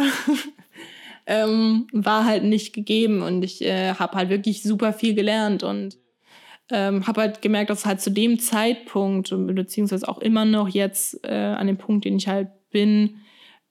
[1.25, 3.21] ähm, war halt nicht gegeben.
[3.21, 5.97] Und ich äh, habe halt wirklich super viel gelernt und
[6.69, 11.33] ähm, habe halt gemerkt, dass halt zu dem Zeitpunkt, beziehungsweise auch immer noch jetzt äh,
[11.33, 13.21] an dem Punkt, den ich halt bin,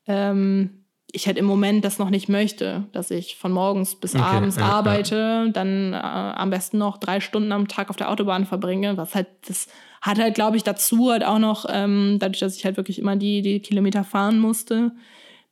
[0.07, 4.25] ähm, ich halt im Moment das noch nicht möchte, dass ich von morgens bis okay,
[4.25, 5.49] abends ja, arbeite, ja.
[5.49, 9.29] dann äh, am besten noch drei Stunden am Tag auf der Autobahn verbringe, was halt,
[9.47, 9.69] das
[10.07, 13.17] hat halt, glaube ich, dazu halt auch noch, ähm, dadurch, dass ich halt wirklich immer
[13.17, 14.93] die, die Kilometer fahren musste,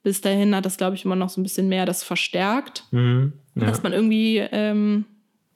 [0.03, 3.33] bis dahin hat das, glaube ich, immer noch so ein bisschen mehr das verstärkt, mhm,
[3.57, 3.67] ja.
[3.67, 5.07] dass man irgendwie ähm,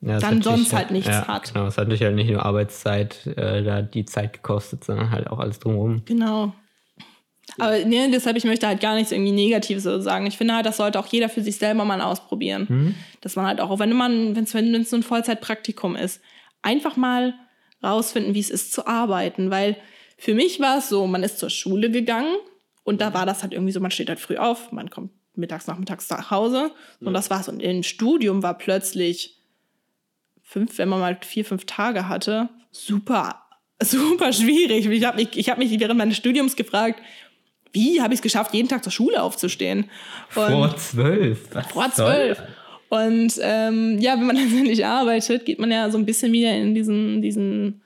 [0.01, 1.53] dann sonst halt nichts hat.
[1.53, 5.27] Genau, es hat natürlich halt nicht nur Arbeitszeit, äh, da die Zeit gekostet, sondern halt
[5.27, 6.03] auch alles drumherum.
[6.05, 6.53] Genau.
[7.57, 10.25] Aber ne, deshalb, ich möchte halt gar nichts irgendwie Negatives so sagen.
[10.27, 12.67] Ich finde halt, das sollte auch jeder für sich selber mal ausprobieren.
[12.69, 12.95] Mhm.
[13.21, 16.21] Dass man halt auch, wenn man, wenn es so ein Vollzeitpraktikum ist,
[16.61, 17.33] einfach mal
[17.83, 19.51] rausfinden, wie es ist zu arbeiten.
[19.51, 19.77] Weil
[20.17, 22.35] für mich war es so, man ist zur Schule gegangen
[22.83, 25.67] und da war das halt irgendwie so, man steht halt früh auf, man kommt mittags,
[25.67, 27.13] nachmittags nach Hause und mhm.
[27.13, 27.47] das war's.
[27.49, 29.37] Und im Studium war plötzlich
[30.41, 33.43] fünf, wenn man mal vier, fünf Tage hatte, super,
[33.81, 34.85] super schwierig.
[34.87, 37.01] Ich habe mich, hab mich während meines Studiums gefragt,
[37.71, 39.89] wie habe ich es geschafft, jeden Tag zur Schule aufzustehen?
[40.35, 41.49] Und vor zwölf.
[41.53, 42.41] Was vor zwölf.
[42.89, 46.53] Und ähm, ja, wenn man dann nicht arbeitet, geht man ja so ein bisschen wieder
[46.55, 47.81] in diesen, diesen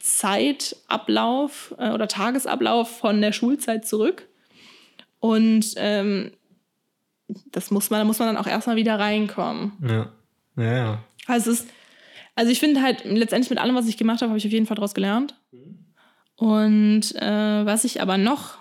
[0.00, 4.28] Zeitablauf äh, oder Tagesablauf von der Schulzeit zurück.
[5.20, 6.32] Und ähm,
[7.52, 9.72] das muss man, da muss man dann auch erstmal wieder reinkommen.
[9.86, 10.12] Ja.
[10.56, 11.04] Ja, ja.
[11.26, 11.68] Also, ist,
[12.34, 14.66] also ich finde halt, letztendlich mit allem, was ich gemacht habe, habe ich auf jeden
[14.66, 15.34] Fall daraus gelernt.
[16.36, 18.56] Und äh, was ich aber noch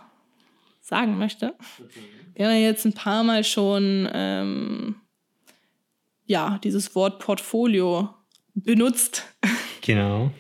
[0.82, 1.56] sagen möchte.
[2.34, 4.96] Wir haben ja jetzt ein paar Mal schon ähm,
[6.30, 8.10] ja, dieses Wort Portfolio
[8.54, 9.26] benutzt.
[9.82, 10.32] Genau.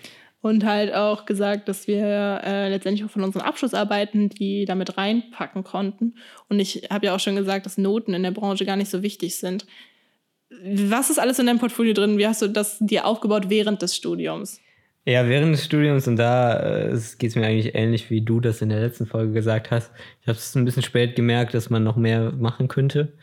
[0.41, 5.63] Und halt auch gesagt, dass wir äh, letztendlich auch von unseren Abschlussarbeiten die damit reinpacken
[5.63, 6.15] konnten.
[6.47, 9.01] Und ich habe ja auch schon gesagt, dass Noten in der Branche gar nicht so
[9.01, 9.65] wichtig sind.
[10.63, 12.19] Was ist alles in deinem Portfolio drin?
[12.19, 14.61] Wie hast du das dir aufgebaut während des Studiums?
[15.05, 18.61] Ja, während des Studiums und da äh, geht es mir eigentlich ähnlich, wie du das
[18.61, 19.91] in der letzten Folge gesagt hast.
[20.21, 23.13] Ich habe es ein bisschen spät gemerkt, dass man noch mehr machen könnte.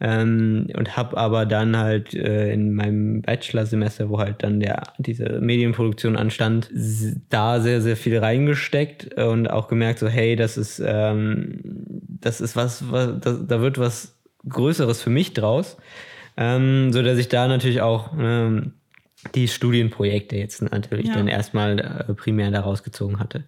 [0.00, 5.40] Ähm, und habe aber dann halt äh, in meinem Bachelorsemester, wo halt dann der, diese
[5.40, 6.68] Medienproduktion anstand,
[7.30, 11.60] da sehr, sehr viel reingesteckt und auch gemerkt, so, hey, das ist, ähm,
[12.20, 14.18] das ist was, was das, da wird was
[14.48, 15.76] Größeres für mich draus.
[16.36, 18.72] Ähm, so dass ich da natürlich auch ähm,
[19.34, 21.14] die Studienprojekte jetzt natürlich ja.
[21.14, 23.44] dann erstmal äh, primär daraus gezogen hatte.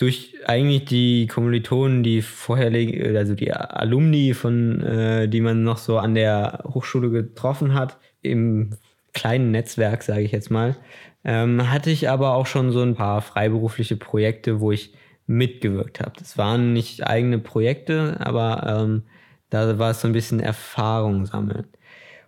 [0.00, 2.72] Durch eigentlich die Kommilitonen, die vorher,
[3.16, 8.70] also die Alumni von, äh, die man noch so an der Hochschule getroffen hat, im
[9.12, 10.76] kleinen Netzwerk, sage ich jetzt mal,
[11.22, 14.94] ähm, hatte ich aber auch schon so ein paar freiberufliche Projekte, wo ich
[15.26, 16.12] mitgewirkt habe.
[16.18, 19.02] Das waren nicht eigene Projekte, aber ähm,
[19.50, 21.66] da war es so ein bisschen Erfahrung sammeln.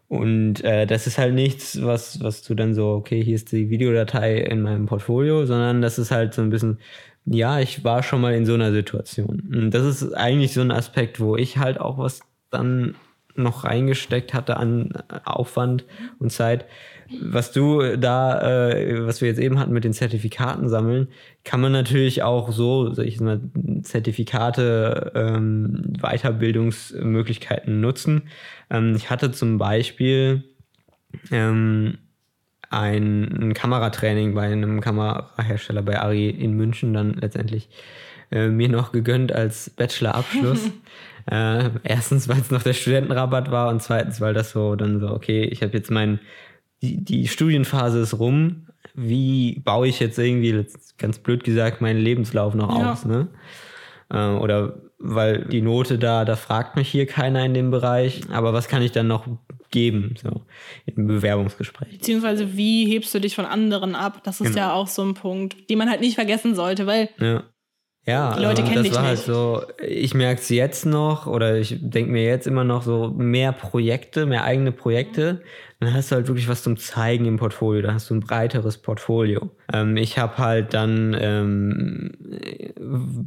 [0.08, 3.70] Und äh, das ist halt nichts, was, was du dann so, okay, hier ist die
[3.70, 6.78] Videodatei in meinem Portfolio, sondern das ist halt so ein bisschen,
[7.24, 9.42] ja, ich war schon mal in so einer Situation.
[9.52, 12.20] Und das ist eigentlich so ein Aspekt, wo ich halt auch was
[12.50, 12.94] dann
[13.34, 14.90] noch reingesteckt hatte an
[15.24, 15.84] Aufwand
[16.18, 16.66] und Zeit.
[17.20, 21.08] Was du da, äh, was wir jetzt eben hatten mit den Zertifikaten sammeln,
[21.44, 23.40] kann man natürlich auch so, sag ich mal,
[23.82, 28.22] Zertifikate, ähm, Weiterbildungsmöglichkeiten nutzen.
[28.70, 30.44] Ähm, ich hatte zum Beispiel
[31.30, 31.98] ähm,
[32.72, 37.68] ein, ein, Kameratraining bei einem Kamerahersteller bei Ari in München dann letztendlich
[38.30, 40.70] äh, mir noch gegönnt als Bachelorabschluss.
[41.30, 45.08] äh, erstens, weil es noch der Studentenrabatt war und zweitens, weil das so dann so,
[45.08, 46.20] okay, ich habe jetzt mein,
[46.82, 50.66] die, die Studienphase ist rum, wie baue ich jetzt irgendwie,
[50.98, 52.92] ganz blöd gesagt, meinen Lebenslauf noch ja.
[52.92, 53.28] aus, ne?
[54.12, 58.52] Äh, oder weil die Note da, da fragt mich hier keiner in dem Bereich, aber
[58.52, 59.26] was kann ich dann noch
[59.70, 60.42] geben, so
[60.86, 61.98] im Bewerbungsgespräch.
[61.98, 64.20] Beziehungsweise wie hebst du dich von anderen ab?
[64.22, 64.58] Das ist genau.
[64.58, 67.42] ja auch so ein Punkt, den man halt nicht vergessen sollte, weil ja.
[68.04, 69.28] Ja, die Leute kennen das war halt nicht.
[69.28, 73.14] halt so, ich merke es jetzt noch oder ich denke mir jetzt immer noch so
[73.16, 75.42] mehr Projekte, mehr eigene Projekte.
[75.82, 78.78] Dann hast du halt wirklich was zum Zeigen im Portfolio, da hast du ein breiteres
[78.78, 79.50] Portfolio.
[79.72, 82.12] Ähm, ich habe halt dann ähm,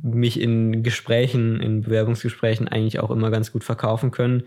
[0.02, 4.44] mich in Gesprächen, in Bewerbungsgesprächen eigentlich auch immer ganz gut verkaufen können,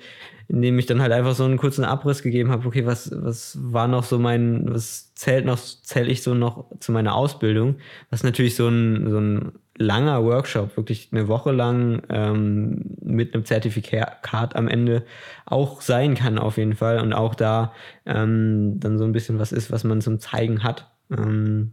[0.48, 3.88] indem ich dann halt einfach so einen kurzen Abriss gegeben habe, okay, was, was war
[3.88, 7.76] noch so mein, was zählt noch, zähle ich so noch zu meiner Ausbildung,
[8.08, 13.44] was natürlich so ein, so ein langer Workshop, wirklich eine Woche lang ähm, mit einem
[13.44, 15.04] Zertifikat am Ende
[15.46, 17.72] auch sein kann auf jeden Fall und auch da
[18.04, 20.90] ähm, dann so ein bisschen was ist, was man zum Zeigen hat.
[21.10, 21.72] Ähm,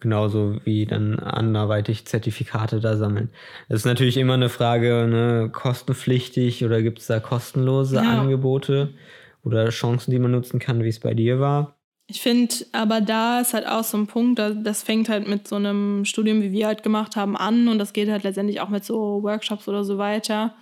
[0.00, 3.30] genauso wie dann anderweitig Zertifikate da sammeln.
[3.68, 8.20] Das ist natürlich immer eine Frage, ne, kostenpflichtig oder gibt es da kostenlose ja.
[8.20, 8.94] Angebote
[9.44, 11.77] oder Chancen, die man nutzen kann, wie es bei dir war.
[12.10, 15.56] Ich finde, aber da ist halt auch so ein Punkt, das fängt halt mit so
[15.56, 18.82] einem Studium, wie wir halt gemacht haben, an und das geht halt letztendlich auch mit
[18.82, 20.54] so Workshops oder so weiter.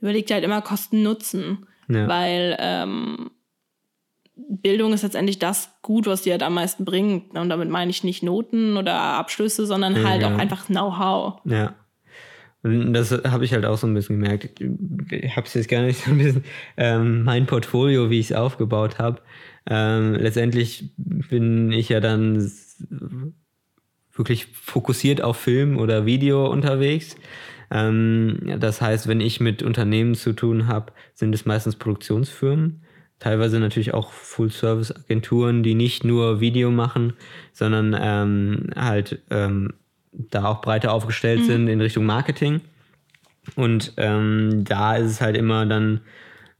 [0.00, 1.66] überleg dir halt immer Kosten-Nutzen.
[1.88, 2.06] Ja.
[2.06, 3.30] Weil ähm,
[4.36, 7.36] Bildung ist letztendlich das Gut, was dir halt am meisten bringt.
[7.36, 11.40] Und damit meine ich nicht Noten oder Abschlüsse, sondern ja, halt auch einfach Know-how.
[11.46, 11.74] Ja.
[12.62, 14.60] Und das habe ich halt auch so ein bisschen gemerkt.
[15.10, 16.44] Ich habe es jetzt gar nicht so ein bisschen,
[16.76, 19.22] ähm, mein Portfolio, wie ich es aufgebaut habe.
[19.70, 22.50] Ähm, letztendlich bin ich ja dann
[24.12, 27.16] wirklich fokussiert auf Film oder Video unterwegs.
[27.70, 32.82] Ähm, das heißt, wenn ich mit Unternehmen zu tun habe, sind es meistens Produktionsfirmen.
[33.20, 37.12] Teilweise natürlich auch Full-Service-Agenturen, die nicht nur Video machen,
[37.52, 39.74] sondern ähm, halt ähm,
[40.10, 41.46] da auch breiter aufgestellt mhm.
[41.46, 42.60] sind in Richtung Marketing.
[43.54, 46.00] Und ähm, da ist es halt immer dann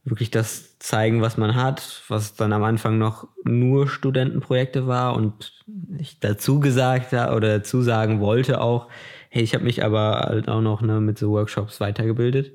[0.05, 5.53] wirklich das zeigen, was man hat, was dann am Anfang noch nur Studentenprojekte war und
[5.99, 8.87] ich dazu gesagt oder dazu sagen wollte auch,
[9.29, 12.51] hey, ich habe mich aber halt auch noch ne, mit so Workshops weitergebildet.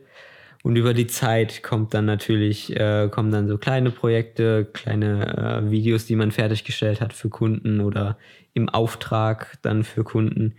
[0.64, 5.70] Und über die Zeit kommt dann natürlich, äh, kommen dann so kleine Projekte, kleine äh,
[5.70, 8.18] Videos, die man fertiggestellt hat für Kunden oder
[8.52, 10.56] im Auftrag dann für Kunden,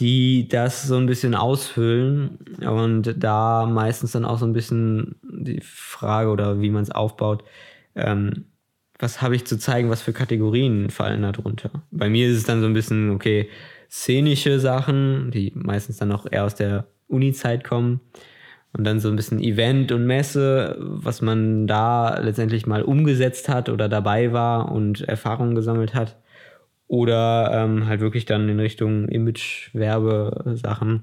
[0.00, 5.60] die das so ein bisschen ausfüllen und da meistens dann auch so ein bisschen die
[5.60, 7.44] Frage oder wie man es aufbaut,
[7.94, 8.46] ähm,
[8.98, 11.70] was habe ich zu zeigen, was für Kategorien fallen da drunter.
[11.90, 13.48] Bei mir ist es dann so ein bisschen, okay,
[13.90, 18.00] szenische Sachen, die meistens dann auch eher aus der Uni-Zeit kommen
[18.72, 23.68] und dann so ein bisschen Event und Messe, was man da letztendlich mal umgesetzt hat
[23.68, 26.16] oder dabei war und Erfahrungen gesammelt hat.
[26.94, 31.02] Oder ähm, halt wirklich dann in Richtung Image-Werbesachen,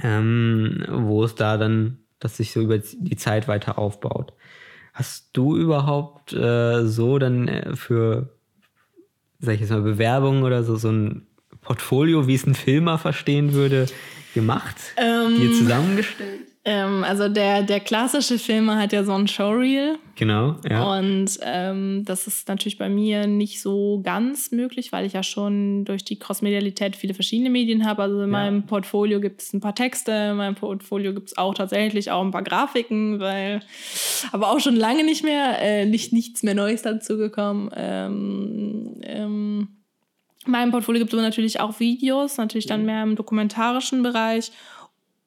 [0.00, 4.32] ähm, wo es da dann, dass sich so über die Zeit weiter aufbaut.
[4.94, 8.36] Hast du überhaupt äh, so dann äh, für,
[9.40, 11.26] sag ich jetzt mal, Bewerbungen oder so, so ein
[11.62, 13.86] Portfolio, wie es ein Filmer verstehen würde,
[14.34, 14.76] gemacht?
[14.96, 16.51] Ähm, dir zusammengestellt?
[16.64, 19.98] Ähm, also der, der klassische Filmer hat ja so ein Showreel.
[20.14, 20.96] Genau, ja.
[20.96, 25.84] Und ähm, das ist natürlich bei mir nicht so ganz möglich, weil ich ja schon
[25.84, 28.02] durch die Crossmedialität viele verschiedene Medien habe.
[28.02, 28.38] Also in ja.
[28.38, 32.22] meinem Portfolio gibt es ein paar Texte, in meinem Portfolio gibt es auch tatsächlich auch
[32.22, 33.58] ein paar Grafiken, weil
[34.30, 37.70] aber auch schon lange nicht mehr, äh, nicht, nichts mehr Neues dazu gekommen.
[37.74, 39.68] Ähm, ähm,
[40.46, 44.52] in meinem Portfolio gibt es aber natürlich auch Videos, natürlich dann mehr im dokumentarischen Bereich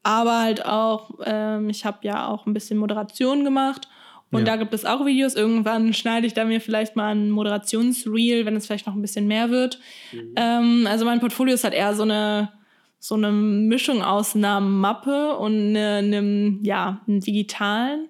[0.06, 3.88] aber halt auch, ähm, ich habe ja auch ein bisschen Moderation gemacht.
[4.32, 4.46] Und ja.
[4.46, 5.34] da gibt es auch Videos.
[5.34, 9.26] Irgendwann schneide ich da mir vielleicht mal ein Moderationsreel, wenn es vielleicht noch ein bisschen
[9.26, 9.80] mehr wird.
[10.12, 10.34] Mhm.
[10.36, 12.52] Ähm, also mein Portfolio ist halt eher so eine,
[13.00, 18.10] so eine Mischung aus einer Mappe und einem, ja, einem digitalen.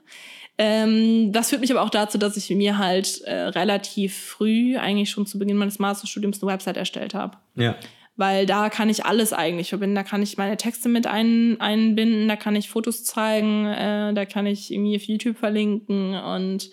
[0.58, 5.12] Ähm, das führt mich aber auch dazu, dass ich mir halt äh, relativ früh, eigentlich
[5.12, 7.38] schon zu Beginn meines Masterstudiums, eine Website erstellt habe.
[7.56, 7.76] Ja
[8.18, 9.96] weil da kann ich alles eigentlich verbinden.
[9.96, 14.26] Da kann ich meine Texte mit ein, einbinden, da kann ich Fotos zeigen, äh, da
[14.26, 16.70] kann ich irgendwie auf YouTube verlinken und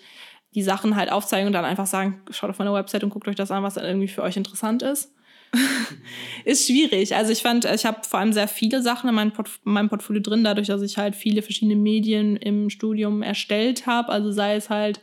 [0.55, 3.35] die Sachen halt aufzeigen und dann einfach sagen, schaut auf meine Website und guckt euch
[3.35, 5.13] das an, was irgendwie für euch interessant ist.
[6.45, 7.15] ist schwierig.
[7.15, 9.89] Also ich fand, ich habe vor allem sehr viele Sachen in meinem, Port in meinem
[9.89, 14.09] Portfolio drin, dadurch, dass ich halt viele verschiedene Medien im Studium erstellt habe.
[14.09, 15.01] Also sei es halt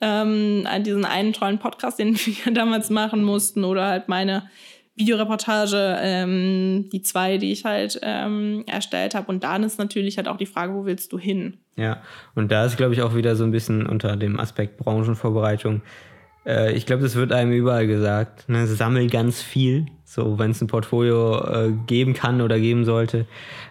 [0.00, 4.50] ähm, diesen einen tollen Podcast, den wir damals machen mussten, oder halt meine
[4.98, 9.28] Videoreportage, ähm, die zwei, die ich halt ähm, erstellt habe.
[9.28, 11.58] Und dann ist natürlich halt auch die Frage, wo willst du hin?
[11.76, 12.02] Ja,
[12.34, 15.82] und da ist, glaube ich, auch wieder so ein bisschen unter dem Aspekt Branchenvorbereitung.
[16.44, 18.48] Äh, ich glaube, das wird einem überall gesagt.
[18.48, 18.66] Ne?
[18.66, 23.26] Sammel ganz viel, so wenn es ein Portfolio äh, geben kann oder geben sollte.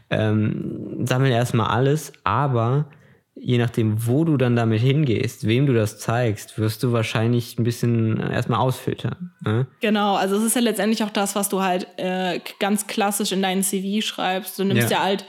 [0.10, 2.86] Ähm, sammel erstmal alles, aber
[3.40, 7.64] je nachdem, wo du dann damit hingehst, wem du das zeigst, wirst du wahrscheinlich ein
[7.64, 9.32] bisschen erstmal ausfiltern.
[9.44, 9.68] Ne?
[9.80, 13.42] Genau, also es ist ja letztendlich auch das, was du halt äh, ganz klassisch in
[13.42, 14.58] deinen CV schreibst.
[14.60, 15.26] Du nimmst ja, ja halt,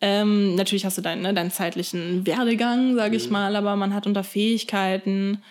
[0.00, 3.32] ähm, natürlich hast du deinen, ne, deinen zeitlichen Werdegang, sage ich mhm.
[3.32, 5.42] mal, aber man hat unter Fähigkeiten,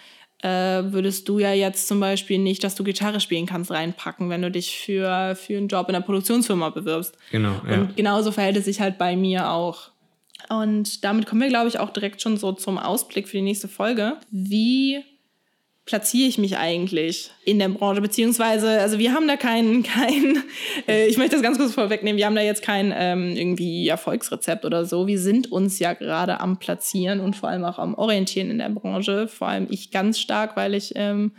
[0.41, 4.41] äh, würdest du ja jetzt zum Beispiel nicht, dass du Gitarre spielen kannst, reinpacken, wenn
[4.41, 7.17] du dich für, für einen Job in einer Produktionsfirma bewirbst.
[7.31, 7.61] Genau.
[7.69, 7.75] Ja.
[7.75, 9.91] Und genauso verhält es sich halt bei mir auch.
[10.47, 13.67] Und damit kommen wir, glaube ich, auch direkt schon so zum Ausblick für die nächste
[13.67, 14.17] Folge.
[14.31, 15.03] Wie
[15.85, 18.01] platziere ich mich eigentlich in der Branche?
[18.01, 20.43] Beziehungsweise, also wir haben da kein, kein
[20.87, 24.65] äh, ich möchte das ganz kurz vorwegnehmen, wir haben da jetzt kein ähm, irgendwie Erfolgsrezept
[24.65, 25.07] oder so.
[25.07, 28.69] Wir sind uns ja gerade am Platzieren und vor allem auch am Orientieren in der
[28.69, 29.27] Branche.
[29.27, 31.33] Vor allem ich ganz stark, weil ich ähm,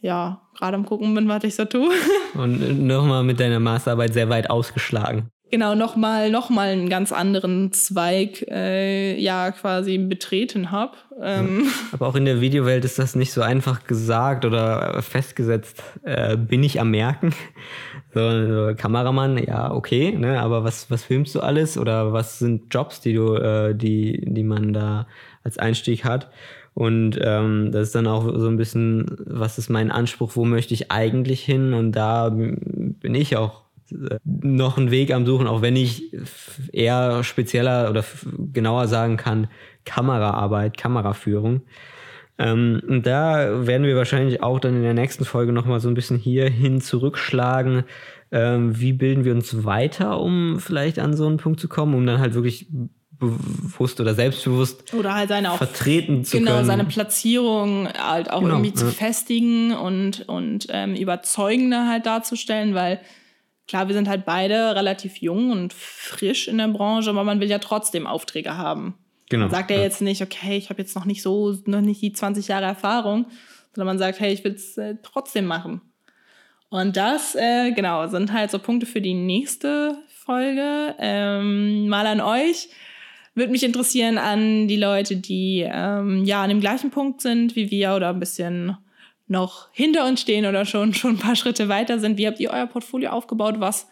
[0.00, 1.92] ja gerade am gucken bin, was ich so tue.
[2.34, 5.30] Und nochmal mit deiner Masterarbeit sehr weit ausgeschlagen.
[5.50, 10.92] Genau nochmal noch mal einen ganz anderen Zweig äh, ja quasi betreten habe.
[11.20, 11.66] Ähm.
[11.92, 15.82] Aber auch in der Videowelt ist das nicht so einfach gesagt oder festgesetzt.
[16.02, 17.34] Äh, bin ich am Merken?
[18.14, 23.02] So, Kameramann, ja, okay, ne, aber was, was filmst du alles oder was sind Jobs,
[23.02, 25.06] die du, äh, die, die man da
[25.44, 26.30] als Einstieg hat?
[26.72, 30.72] Und ähm, das ist dann auch so ein bisschen, was ist mein Anspruch, wo möchte
[30.72, 31.74] ich eigentlich hin?
[31.74, 33.65] Und da bin ich auch
[34.24, 36.12] noch einen Weg am Suchen, auch wenn ich
[36.72, 38.04] eher spezieller oder
[38.52, 39.48] genauer sagen kann,
[39.84, 41.62] Kameraarbeit, Kameraführung.
[42.38, 45.94] Ähm, und da werden wir wahrscheinlich auch dann in der nächsten Folge nochmal so ein
[45.94, 47.84] bisschen hierhin zurückschlagen.
[48.32, 52.06] Ähm, wie bilden wir uns weiter, um vielleicht an so einen Punkt zu kommen, um
[52.06, 52.66] dann halt wirklich
[53.18, 56.62] bewusst oder selbstbewusst oder halt seine auch, vertreten zu genau, können.
[56.62, 62.74] Genau, seine Platzierung halt auch genau, irgendwie zu festigen und, und ähm, überzeugender halt darzustellen,
[62.74, 63.00] weil
[63.68, 67.50] klar, wir sind halt beide relativ jung und frisch in der Branche, aber man will
[67.50, 68.94] ja trotzdem Aufträge haben.
[69.28, 69.44] Genau.
[69.44, 69.82] Man sagt ja, ja.
[69.82, 73.26] jetzt nicht, okay, ich habe jetzt noch nicht so, noch nicht die 20 Jahre Erfahrung,
[73.74, 75.80] sondern man sagt, hey, ich will es äh, trotzdem machen.
[76.68, 80.94] Und das, äh, genau, sind halt so Punkte für die nächste Folge.
[80.98, 82.68] Ähm, mal an euch.
[83.34, 87.70] Würde mich interessieren an die Leute, die ähm, ja an dem gleichen Punkt sind wie
[87.70, 88.76] wir oder ein bisschen
[89.28, 92.18] noch hinter uns stehen oder schon, schon ein paar Schritte weiter sind.
[92.18, 93.56] Wie habt ihr euer Portfolio aufgebaut?
[93.58, 93.88] Was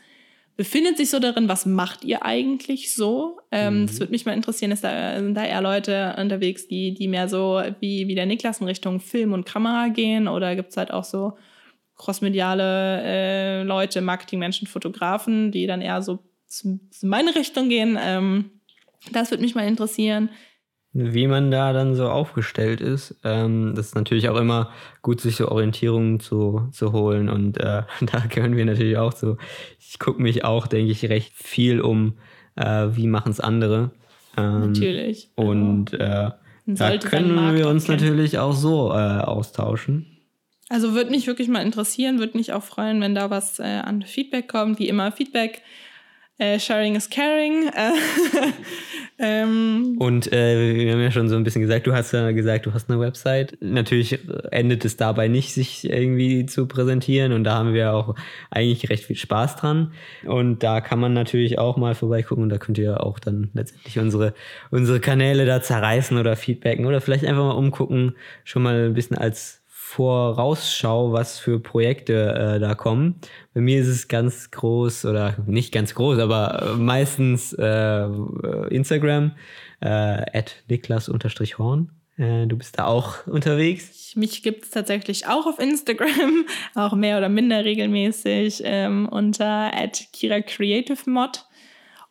[0.57, 1.49] befindet sich so darin?
[1.49, 3.41] Was macht ihr eigentlich so?
[3.51, 3.87] Ähm, mhm.
[3.87, 4.71] Das würde mich mal interessieren.
[4.71, 8.61] Ist da, sind da eher Leute unterwegs, die, die mehr so wie, wie der Niklas
[8.61, 10.29] in Richtung Film und Kamera gehen?
[10.29, 11.33] Oder gibt es halt auch so
[11.97, 17.99] crossmediale äh, Leute, Marketingmenschen, Fotografen, die dann eher so zu, zu meine Richtung gehen?
[18.01, 18.51] Ähm,
[19.11, 20.31] das würde mich mal interessieren.
[20.97, 23.17] Wie man da dann so aufgestellt ist.
[23.25, 24.71] Ähm, das ist natürlich auch immer
[25.03, 27.29] gut, sich so Orientierungen zu, zu holen.
[27.29, 29.37] Und äh, da gehören wir natürlich auch zu.
[29.81, 32.15] Ich gucke mich auch, denke ich, recht viel um,
[32.55, 33.91] äh, wie machen es andere.
[34.37, 35.31] Ähm, natürlich.
[35.35, 36.31] Und äh,
[36.67, 40.07] da können wir uns natürlich auch so äh, austauschen.
[40.69, 44.03] Also würde mich wirklich mal interessieren, würde mich auch freuen, wenn da was äh, an
[44.03, 44.79] Feedback kommt.
[44.79, 45.63] Wie immer, Feedback
[46.39, 47.71] äh, sharing is caring.
[49.17, 49.97] Äh, ähm.
[50.01, 52.75] Und äh, wir haben ja schon so ein bisschen gesagt, du hast ja gesagt, du
[52.75, 53.57] hast eine Website.
[53.61, 54.19] Natürlich
[54.51, 57.33] endet es dabei nicht, sich irgendwie zu präsentieren.
[57.33, 58.17] Und da haben wir auch
[58.51, 59.93] eigentlich recht viel Spaß dran.
[60.25, 62.43] Und da kann man natürlich auch mal vorbeigucken.
[62.43, 64.35] Und da könnt ihr auch dann letztendlich unsere,
[64.73, 69.17] unsere Kanäle da zerreißen oder feedbacken oder vielleicht einfach mal umgucken, schon mal ein bisschen
[69.17, 69.64] als
[69.95, 73.15] Vorausschau, was für Projekte äh, da kommen.
[73.55, 78.09] Bei mir ist es ganz groß oder nicht ganz groß, aber äh, meistens äh,
[78.71, 79.37] Instagram
[79.81, 81.93] äh, niklas-horn.
[82.17, 84.17] Äh, du bist da auch unterwegs.
[84.17, 90.09] Mich gibt es tatsächlich auch auf Instagram, auch mehr oder minder regelmäßig ähm, unter at
[90.13, 91.45] Kira Creative Mod.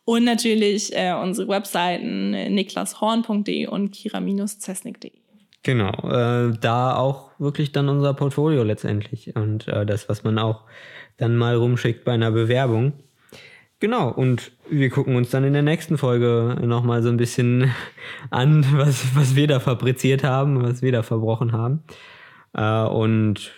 [0.06, 5.23] Und natürlich äh, unsere Webseiten niklashorn.de und kira-zesnik.de.
[5.64, 10.64] Genau, äh, da auch wirklich dann unser Portfolio letztendlich und äh, das, was man auch
[11.16, 12.92] dann mal rumschickt bei einer Bewerbung.
[13.80, 17.72] Genau, und wir gucken uns dann in der nächsten Folge nochmal so ein bisschen
[18.30, 21.82] an, was, was wir da fabriziert haben, was wir da verbrochen haben.
[22.52, 23.50] Äh, und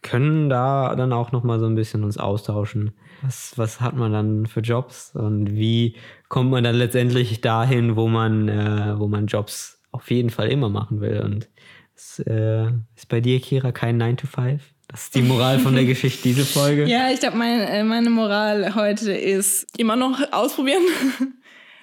[0.00, 2.92] können da dann auch nochmal so ein bisschen uns austauschen.
[3.20, 5.96] Was, was hat man dann für Jobs und wie
[6.28, 10.68] kommt man dann letztendlich dahin, wo man, äh, wo man Jobs auf jeden Fall immer
[10.68, 11.20] machen will.
[11.20, 11.48] Und
[11.94, 12.66] es äh,
[12.96, 14.62] ist bei dir, Kira, kein 9 to 5?
[14.88, 16.84] Das ist die Moral von der Geschichte, diese Folge.
[16.86, 20.82] Ja, ich glaube, mein, äh, meine Moral heute ist immer noch ausprobieren.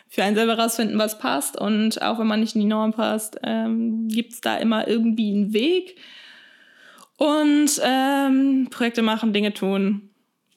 [0.09, 1.57] Für einen selber rausfinden, was passt.
[1.57, 5.33] Und auch wenn man nicht in die Norm passt, ähm, gibt es da immer irgendwie
[5.33, 5.95] einen Weg.
[7.15, 10.09] Und ähm, Projekte machen, Dinge tun,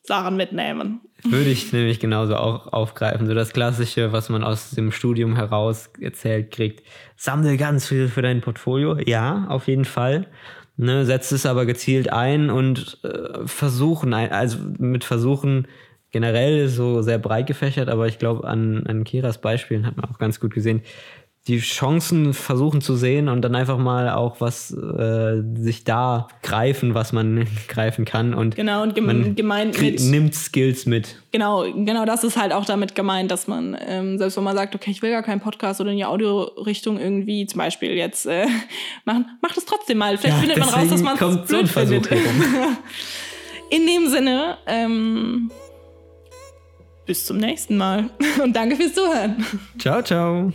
[0.04, 1.00] Sachen mitnehmen.
[1.24, 3.26] Würde ich nämlich genauso auch aufgreifen.
[3.26, 6.82] So das Klassische, was man aus dem Studium heraus erzählt kriegt.
[7.16, 8.98] Sammle ganz viel für dein Portfolio.
[8.98, 10.26] Ja, auf jeden Fall.
[10.76, 15.68] Ne, setzt es aber gezielt ein und äh, versuchen, also mit Versuchen
[16.10, 20.18] generell so sehr breit gefächert, aber ich glaube, an, an Kiras Beispielen hat man auch
[20.18, 20.82] ganz gut gesehen,
[21.46, 26.94] die Chancen versuchen zu sehen und dann einfach mal auch was äh, sich da greifen,
[26.94, 31.16] was man greifen kann und genau und gem gemeint mit nimmt Skills mit.
[31.32, 34.74] Genau, genau das ist halt auch damit gemeint, dass man ähm, selbst wenn man sagt,
[34.74, 38.46] okay, ich will gar keinen Podcast oder in die Audiorichtung irgendwie zum Beispiel jetzt äh,
[39.04, 40.16] machen, macht es trotzdem mal.
[40.16, 42.08] Vielleicht ja, findet man raus, dass man es blöd so findet.
[43.70, 44.56] in dem Sinne.
[44.66, 45.50] Ähm,
[47.06, 48.08] bis zum nächsten Mal
[48.42, 49.44] und danke fürs Zuhören.
[49.78, 50.50] Ciao, ciao.